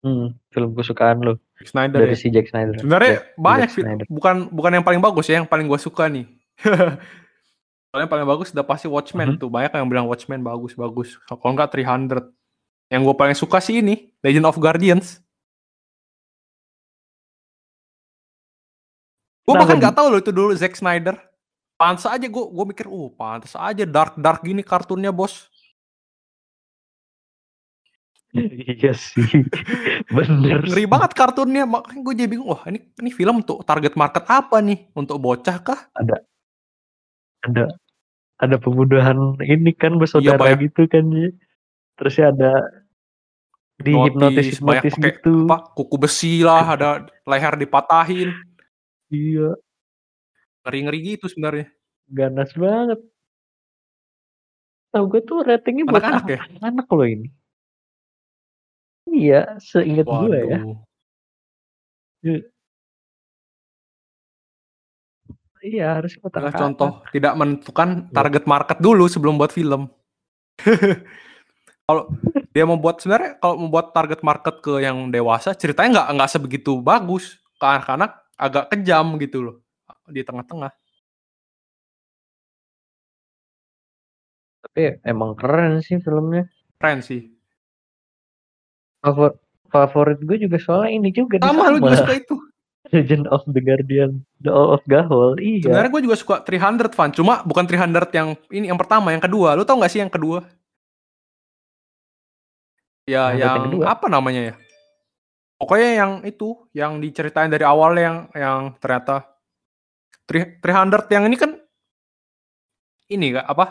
[0.00, 2.18] Hmm, film kesukaan lu Zack Snyder dari ya?
[2.18, 2.80] si Zack Snyder.
[2.80, 4.06] Sebenarnya Zack- banyak Snyder.
[4.08, 6.24] bukan bukan yang paling bagus ya, yang paling gue suka nih.
[7.90, 9.38] Soalnya yang paling bagus udah pasti Watchmen Mhm.
[9.38, 9.48] tuh.
[9.48, 11.20] Banyak yang bilang Watchmen bagus bagus.
[11.26, 12.32] Kalau nggak 300.
[12.88, 15.20] Yang gue paling suka sih ini Legend of Guardians.
[19.42, 21.18] Gue bahkan nggak tahu loh itu dulu Zack Snyder.
[21.74, 25.48] Pantes aja gue gue mikir, oh pantes aja dark dark gini kartunnya bos.
[28.78, 29.42] iya sih,
[30.06, 30.62] bener.
[30.62, 31.66] Ngeri banget kartunnya.
[31.66, 34.86] Makanya gue jadi bingung, wah ini ini film untuk target market apa nih?
[34.94, 35.90] Untuk bocah kah?
[35.98, 36.16] Ada
[37.42, 37.64] ada
[38.38, 40.60] ada pembunuhan ini kan bersaudara Iya, banyak.
[40.70, 41.28] gitu kan ya.
[41.98, 42.52] Terusnya ada
[43.80, 45.48] di hipnotis hipnotis gitu.
[45.48, 48.28] apa kuku besi lah ada leher dipatahin
[49.10, 49.56] Iya,
[50.62, 51.66] ngeri ngeri gitu sebenarnya
[52.06, 53.00] ganas banget.
[54.90, 56.38] Tahu gue tuh ratingnya buat Anak-anak ya?
[56.62, 57.28] anak loh ini.
[59.08, 60.60] Iya, seingat gue ya.
[60.60, 62.40] waduh
[65.60, 66.60] Iya, harus adalah anak-anak.
[66.72, 68.12] contoh tidak menentukan Iya.
[68.16, 69.92] target market dulu sebelum buat film
[71.84, 72.08] kalau
[72.50, 77.36] dia membuat sebenarnya kalau membuat target market ke yang dewasa ceritanya nggak nggak sebegitu bagus
[77.60, 79.56] ke anak-anak agak kejam gitu loh
[80.08, 80.72] di tengah-tengah
[84.60, 86.44] Tapi emang keren sih filmnya.
[86.76, 87.28] keren sih
[89.00, 89.30] Favor
[89.70, 92.36] favorit gue juga soalnya ini juga nih, sama lu juga suka itu
[92.90, 95.38] Legend of the Guardian, The All of Gahol.
[95.38, 95.70] Iya.
[95.70, 99.54] sebenarnya gue juga suka 300 fan cuma bukan 300 yang ini yang pertama yang kedua
[99.54, 100.42] lu tau nggak sih yang kedua
[103.06, 103.84] ya 300 yang yang kedua?
[103.94, 104.54] apa namanya ya
[105.54, 109.28] pokoknya yang itu yang diceritain dari awal yang yang ternyata
[110.26, 111.50] 300 yang ini kan
[113.08, 113.66] ini kak apa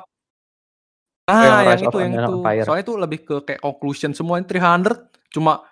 [1.29, 2.63] Oh, yang ah yang of itu yang an itu Empire.
[2.65, 4.97] soalnya itu lebih ke kayak conclusion semua ini 300
[5.29, 5.63] cuma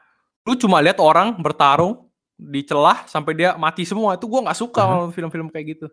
[0.44, 4.80] lu cuma lihat orang bertarung di celah sampai dia mati semua itu gua nggak suka
[4.80, 5.88] sama film-film kayak gitu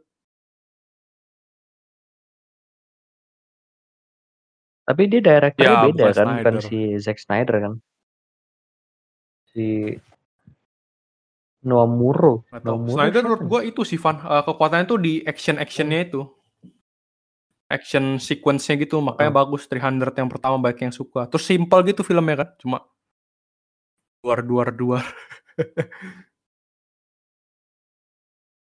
[4.84, 6.68] Tapi dia direkturnya Ya, beda kan, bukan Snyder.
[6.68, 7.72] si Zack Snyder kan.
[9.48, 9.96] Si
[11.56, 11.64] tahu.
[11.64, 12.44] Noamuro
[12.92, 16.20] Snyder menurut gue itu sih Van Eh, kekuatannya tuh di action actionnya itu
[17.64, 19.40] action sequence-nya gitu makanya Hmm.
[19.40, 22.84] bagus 300 yang pertama banyak yang suka terus simple gitu filmnya kan cuma
[24.25, 25.05] duar duar duar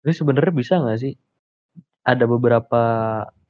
[0.03, 1.15] Ini sebenarnya bisa nggak sih
[2.03, 2.83] ada beberapa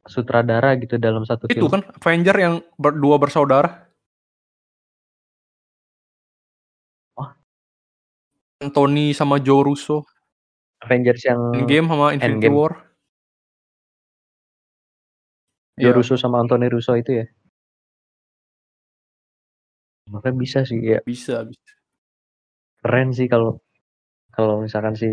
[0.05, 1.73] sutradara gitu dalam satu Itu film.
[1.73, 3.89] kan Avenger yang berdua bersaudara.
[7.17, 7.33] Wah.
[8.61, 10.05] Anthony sama Joe Russo.
[10.85, 12.57] Avengers yang Endgame sama Infinity Endgame.
[12.59, 12.73] War.
[15.81, 17.27] Joe Iya, Russo sama Anthony Russo itu ya.
[20.13, 21.82] Makanya bisa sih ya bisa, bisa.
[22.83, 23.59] Keren sih kalau
[24.37, 25.09] kalau misalkan si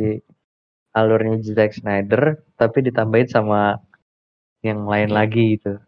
[0.98, 3.80] alurnya Zack Snyder tapi ditambahin sama
[4.66, 5.18] yang lain Hmm.
[5.20, 5.80] lagi gitu.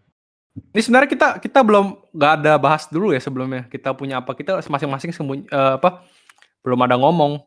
[0.75, 3.67] Ini sebenarnya kita kita belum nggak ada bahas dulu ya sebelumnya.
[3.71, 4.35] Kita punya apa?
[4.35, 6.03] Kita masing-masing sembunyi eh, apa?
[6.65, 7.39] Belum ada ngomong.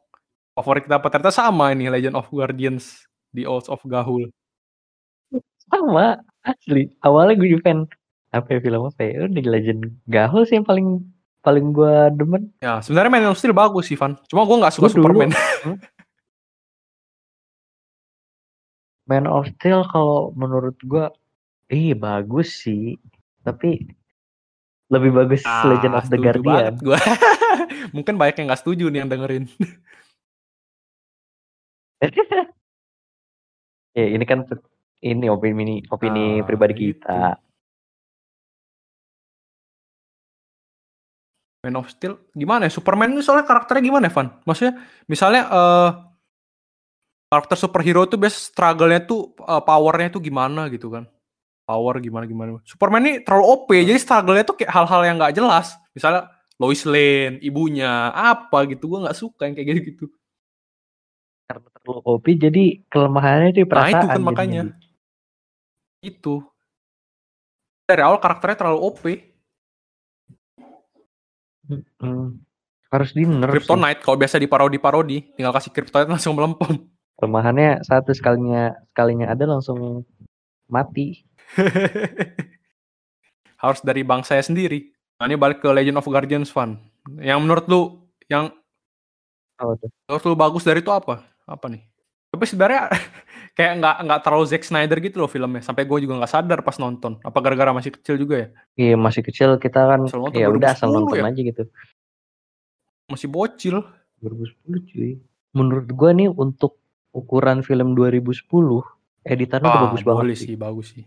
[0.57, 3.07] Favorit kita apa ternyata sama ini Legend of Guardians,
[3.37, 4.30] The Oath of Gahul.
[5.70, 6.93] Sama asli.
[7.05, 7.80] Awalnya gue juga fan
[8.35, 9.12] apa ya film apa ya?
[9.28, 9.80] Udah Legend
[10.11, 10.89] Gahul sih yang paling
[11.45, 12.49] paling gue demen.
[12.59, 14.16] Ya, sebenarnya Man of Steel bagus sih, Van.
[14.24, 15.30] Cuma gue nggak suka Gua dulu- Superman.
[19.05, 21.05] Man of Steel kalau menurut gue
[21.68, 22.97] iya bagus sih.
[23.45, 23.84] Tapi
[24.88, 26.72] lebih bagus Legend of the Ah, Guardian.
[26.80, 26.97] gua.
[27.97, 29.45] Mungkin banyak yang nggak setuju nih yang dengerin.
[33.95, 34.49] ya ini kan
[35.01, 37.36] ini opini opini Ah, pribadi kita.
[41.65, 42.73] Man of Steel gimana ya?
[42.77, 44.29] Superman ini soalnya karakternya gimana, Van?
[44.45, 44.77] Maksudnya
[45.09, 45.91] misalnya eh
[47.33, 51.09] karakter superhero tuh biasa struggle-nya tuh eh, power-nya tuh gimana gitu kan.
[51.65, 52.61] Power gimana gimana.
[52.69, 55.73] Superman ini terlalu OP, jadi struggle-nya tuh kayak hal-hal yang nggak jelas.
[55.97, 56.29] Misalnya
[56.61, 58.87] Lois Lane, ibunya, apa gitu.
[58.87, 60.07] Gua nggak suka yang kayak gitu-gitu.
[61.49, 63.97] Karena terlalu OP jadi kelemahannya di Nah perasaan.
[63.97, 64.62] itu kan makanya.
[66.05, 66.45] Itu.
[67.89, 69.34] Dari awal karakternya terlalu OP.
[71.69, 72.39] Hmm.
[72.93, 73.65] Harus di nerf sih.
[73.65, 76.87] Kryptonite kalau biasa di parodi-parodi, tinggal kasih Kryptonite langsung melempem.
[77.19, 80.03] Kelemahannya satu sekalinya sekalinya ada langsung
[80.67, 81.23] mati.
[83.62, 84.93] Harus dari bangsa saya sendiri.
[85.19, 86.77] Nah, ini balik ke Legend of Guardians Fan.
[87.23, 87.81] Yang menurut lu
[88.27, 88.51] yang
[89.55, 89.91] Apa tuh?
[90.11, 91.23] menurut lu bagus dari itu apa?
[91.47, 91.87] Apa nih?
[92.35, 92.91] Tapi sebenarnya
[93.55, 95.63] kayak nggak nggak terlalu Zack Snyder gitu loh filmnya.
[95.63, 97.23] Sampai gue juga nggak sadar pas nonton.
[97.23, 98.49] Apa gara-gara masih kecil juga ya?
[98.75, 100.01] Iya masih kecil kita kan
[100.35, 101.31] ya udah asal 2010 nonton ya?
[101.31, 101.63] aja gitu.
[103.07, 103.77] Masih bocil.
[104.19, 105.11] 2010 cuy.
[105.55, 106.83] Menurut gua nih untuk
[107.15, 108.83] ukuran film 2010
[109.23, 110.47] editannya udah Ah, bagus banget sih.
[110.51, 111.05] sih, bagus sih.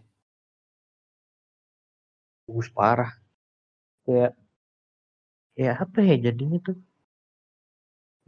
[2.48, 3.12] Bagus parah.
[4.08, 4.40] Kayak
[5.58, 6.78] ya apa ya jadinya tuh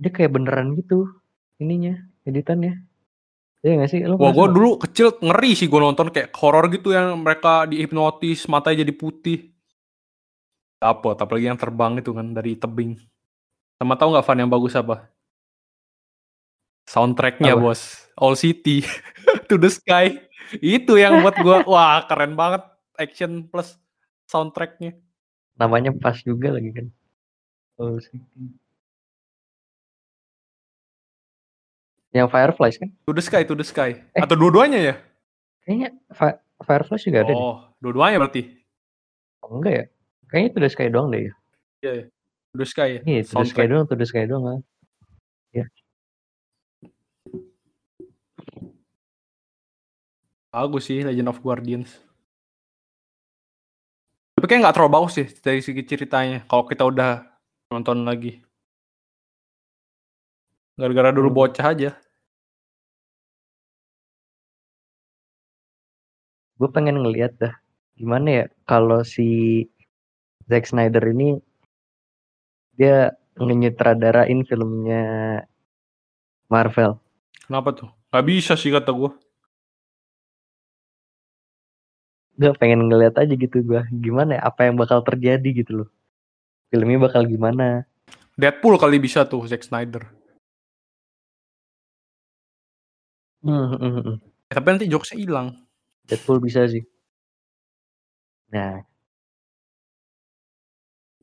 [0.02, 1.08] dia kayak beneran gitu
[1.62, 2.84] ininya editannya.
[3.60, 4.00] Iya gak sih?
[4.08, 8.48] Lu Wah, gue dulu kecil ngeri sih gue nonton kayak horor gitu yang mereka dihipnotis,
[8.48, 9.52] matanya jadi putih.
[10.80, 12.96] Dapet, apalagi yang terbang itu kan dari tebing.
[13.76, 15.12] Sama tahu nggak Van yang bagus apa?
[16.88, 17.62] Soundtracknya Apa?
[17.62, 18.82] bos, All City,
[19.52, 20.16] To the Sky.
[20.64, 22.64] Itu yang buat gue, wah keren banget
[22.96, 23.76] action plus
[24.32, 24.96] soundtracknya.
[25.60, 26.88] namanya pas juga lagi kan.
[27.76, 28.56] Oh, City.
[32.10, 32.90] Yang Fireflies kan?
[33.06, 33.92] To the Sky, To the Sky.
[34.14, 34.22] Eh.
[34.22, 34.96] Atau dua-duanya ya?
[35.62, 37.38] Kayaknya Fi- Fireflies juga ada deh.
[37.38, 38.44] Oh, dua-duanya berarti.
[39.46, 39.86] Oh, enggak ya?
[40.30, 41.34] Kayaknya itu The Sky doang deh ya.
[41.80, 42.06] Iya, iya.
[42.50, 43.00] To the Sky ya.
[43.06, 44.44] Iya, To The Sky doang, To The Sky doang.
[44.50, 44.60] ah.
[50.50, 52.02] Bagus sih Legend of Guardians.
[54.34, 56.42] Tapi kayak nggak terlalu bagus sih dari segi ceritanya.
[56.50, 57.22] Kalau kita udah
[57.70, 58.42] nonton lagi.
[60.80, 61.40] Gara-gara dulu Hmm.
[61.44, 61.92] bocah aja.
[66.56, 67.56] Gue pengen ngeliat dah
[68.00, 69.68] gimana ya kalau si
[70.48, 71.36] Zack Snyder ini
[72.80, 75.04] dia ngenyutradarain filmnya
[76.48, 76.96] Marvel.
[77.44, 77.92] Kenapa tuh?
[78.12, 79.12] Gak bisa sih kata gue.
[82.40, 85.90] Gue pengen ngeliat aja gitu gue gimana ya apa yang bakal terjadi gitu loh.
[86.72, 87.84] Filmnya bakal gimana?
[88.40, 90.19] Deadpool kali bisa tuh Zack Snyder.
[93.40, 94.18] Hmm, hmm, hmm, hmm.
[94.52, 95.48] Eh, tapi nanti jokesnya hilang.
[96.10, 96.84] Deadpool bisa sih.
[98.50, 98.82] Nah,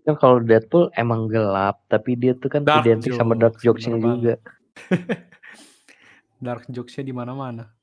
[0.06, 3.98] kan kalau Deadpool emang gelap, tapi dia tuh kan Dark identik sama dark jokes, jokes-nya
[3.98, 4.34] bener juga.
[6.46, 7.74] Dark jokesnya di mana-mana.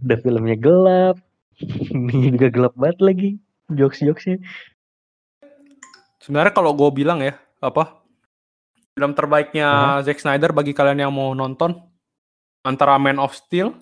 [0.00, 1.20] Udah filmnya gelap.
[1.92, 3.30] Ini juga gelap banget lagi.
[3.68, 4.40] Jokes-jokesnya.
[6.22, 8.05] Sebenarnya kalau gue bilang ya, apa
[8.96, 11.76] film terbaiknya Zack Snyder bagi kalian yang mau nonton
[12.64, 13.76] antara Man of Steel,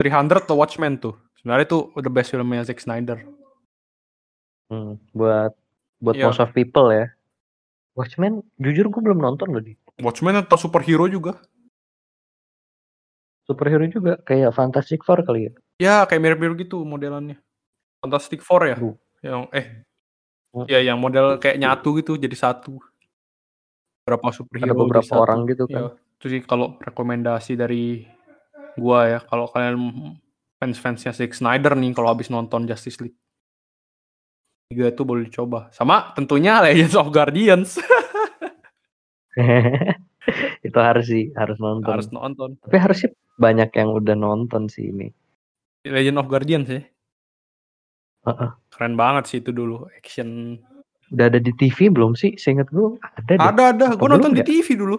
[0.00, 1.12] 300 atau Watchmen tuh.
[1.36, 3.20] Sebenarnya itu the best filmnya Zack Snyder.
[4.72, 5.52] Hmm, buat
[6.00, 6.32] buat Iya.
[6.32, 7.12] most of people ya.
[7.92, 9.76] Watchmen jujur gue belum nonton loh di.
[10.00, 11.36] Watchmen atau superhero juga.
[13.48, 15.52] superhero juga kayak Fantastic Four kali ya.
[15.80, 17.40] Ya kayak mirip-mirip gitu modelannya.
[18.04, 18.76] Fantastic Four ya?
[18.76, 18.96] Aduh.
[19.24, 19.66] Yang eh
[20.48, 20.64] Hmm.
[20.68, 22.76] ya yang model kayak nyatu gitu jadi satu.
[24.08, 25.76] Berapa superhero jadi beberapa orang gitu kan.
[25.76, 28.08] Ya, itu sih kalau rekomendasi dari
[28.80, 29.76] gua ya kalau kalian
[30.56, 33.20] fans-fansnya Zack Snyder nih kalau habis nonton Justice League.
[34.68, 35.68] Tiga itu boleh dicoba.
[35.72, 37.76] Sama tentunya Legends of Guardians.
[40.66, 41.88] itu harus sih, harus nonton.
[41.88, 42.60] Harus nonton.
[42.60, 45.08] Tapi harusnya banyak yang udah nonton sih ini.
[45.88, 46.82] Legend of Guardians ya.
[48.28, 48.50] Heeh.
[48.68, 50.60] Keren banget sih itu dulu action.
[51.08, 52.36] Udah ada di TV belum sih?
[52.36, 53.38] Seingat gue ada deh.
[53.40, 54.46] Ada ada, gue nonton di ya?
[54.46, 54.96] TV dulu.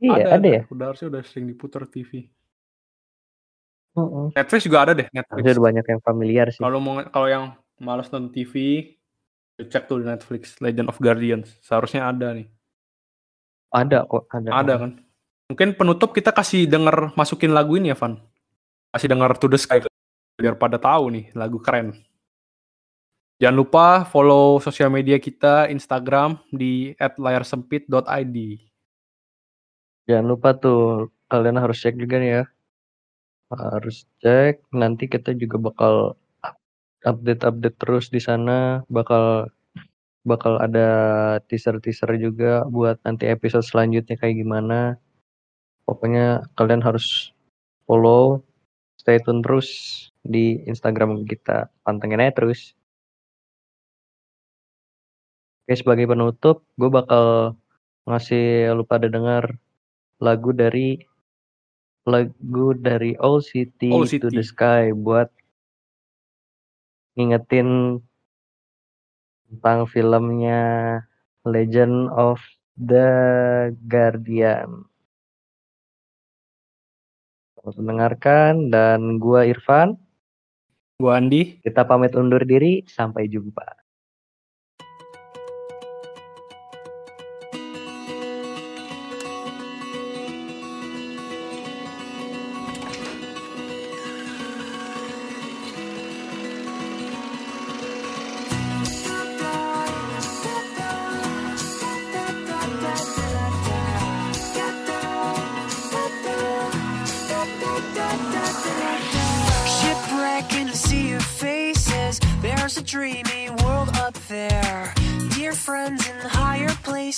[0.00, 0.62] Iya, ada, ya.
[0.72, 2.24] Udah harusnya udah sering diputar TV.
[3.90, 4.26] Heeh.
[4.32, 5.42] Netflix juga ada deh, Netflix.
[5.44, 6.62] Ada banyak yang familiar sih.
[6.64, 7.44] Kalau mau kalau yang
[7.76, 8.86] males nonton TV,
[9.60, 11.52] cek tuh di Netflix Legend of Guardians.
[11.60, 12.48] Seharusnya ada nih.
[13.76, 14.48] Ada kok, ada.
[14.56, 14.90] Ada kan?
[15.52, 18.16] Mungkin penutup kita kasih denger masukin lagu ini ya, Van.
[18.94, 19.78] Kasih denger To The Sky
[20.40, 21.92] biar pada tahu nih lagu keren.
[23.40, 28.36] Jangan lupa follow sosial media kita Instagram di @layarsempit.id.
[30.04, 32.44] Jangan lupa tuh kalian harus cek juga nih ya.
[33.48, 34.60] Harus cek.
[34.76, 36.60] Nanti kita juga bakal up-
[37.08, 38.84] update-update terus di sana.
[38.92, 39.48] Bakal
[40.28, 40.88] bakal ada
[41.48, 45.00] teaser-teaser juga buat nanti episode selanjutnya kayak gimana.
[45.88, 47.32] Pokoknya kalian harus
[47.88, 48.44] follow,
[49.00, 49.68] stay tune terus
[50.28, 51.72] di Instagram kita.
[51.88, 52.76] Pantengin aja terus.
[55.64, 57.56] Oke, sebagai penutup, gue bakal
[58.08, 59.54] ngasih lu pada denger
[60.20, 61.00] lagu dari
[62.08, 64.32] lagu dari All City, All to City.
[64.32, 65.28] the Sky buat
[67.16, 68.00] ngingetin
[69.50, 70.60] tentang filmnya
[71.44, 72.40] Legend of
[72.76, 73.08] the
[73.88, 74.88] Guardian.
[77.60, 80.00] Selamat mendengarkan dan gua Irfan,
[80.96, 81.60] Gua Andi.
[81.60, 83.79] kita pamit undur diri, sampai jumpa.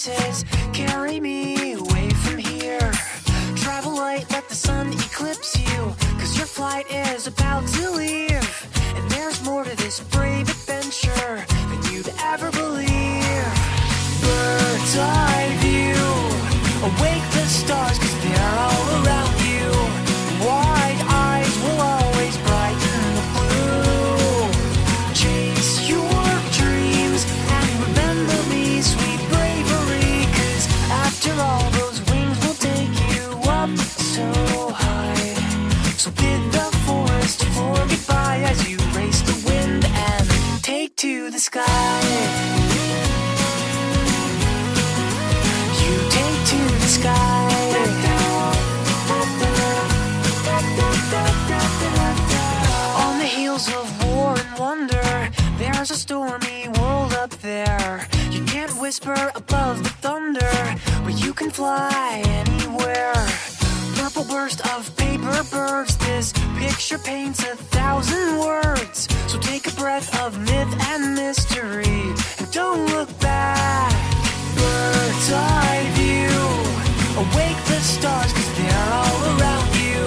[0.03, 2.92] Places, carry me away from here.
[3.57, 5.94] Travel light, let the sun eclipse you.
[6.18, 8.66] Cause your flight is about to leave.
[8.96, 13.46] And there's more to this brave adventure than you'd ever believe.
[14.22, 14.96] Bird's
[38.53, 40.28] as you race the wind and
[40.62, 42.00] take to the sky.
[45.82, 47.48] You take to the sky.
[53.05, 58.07] On the heels of war and wonder, there's a stormy world up there.
[58.30, 60.55] You can't whisper above the thunder,
[61.05, 62.32] but you can fly.
[64.22, 69.08] Purple burst of paper birds, this picture paints a thousand words.
[69.26, 73.92] So take a breath of myth and mystery, and don't look back.
[74.54, 76.38] Bird's eye view,
[77.18, 80.04] awake the stars, cause they're all around you.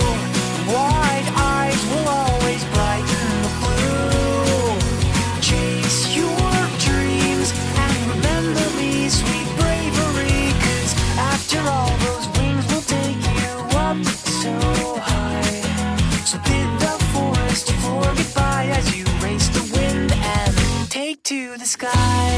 [0.74, 4.80] Wide eyes will always brighten the blue.
[5.42, 6.54] Chase your
[6.88, 7.52] dreams
[7.84, 10.54] and remember me, sweet bravery.
[10.64, 11.85] Cause after all,
[16.26, 21.66] So bid the forest for goodbye as you race the wind and take to the
[21.66, 22.32] sky.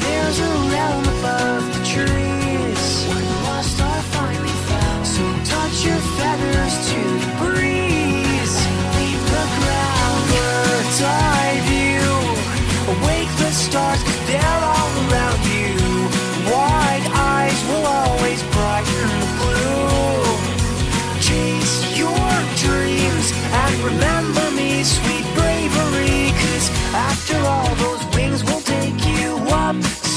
[0.00, 3.06] There's a realm above the trees.
[3.44, 5.06] Lost are finally found.
[5.06, 7.25] So touch your feathers to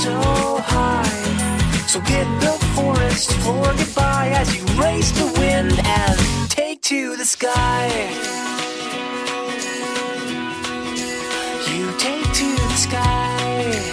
[0.09, 1.85] so high.
[1.87, 6.17] So bid the forest for goodbye as you race the wind and
[6.49, 7.87] take to the sky.
[11.71, 13.88] You take to the sky.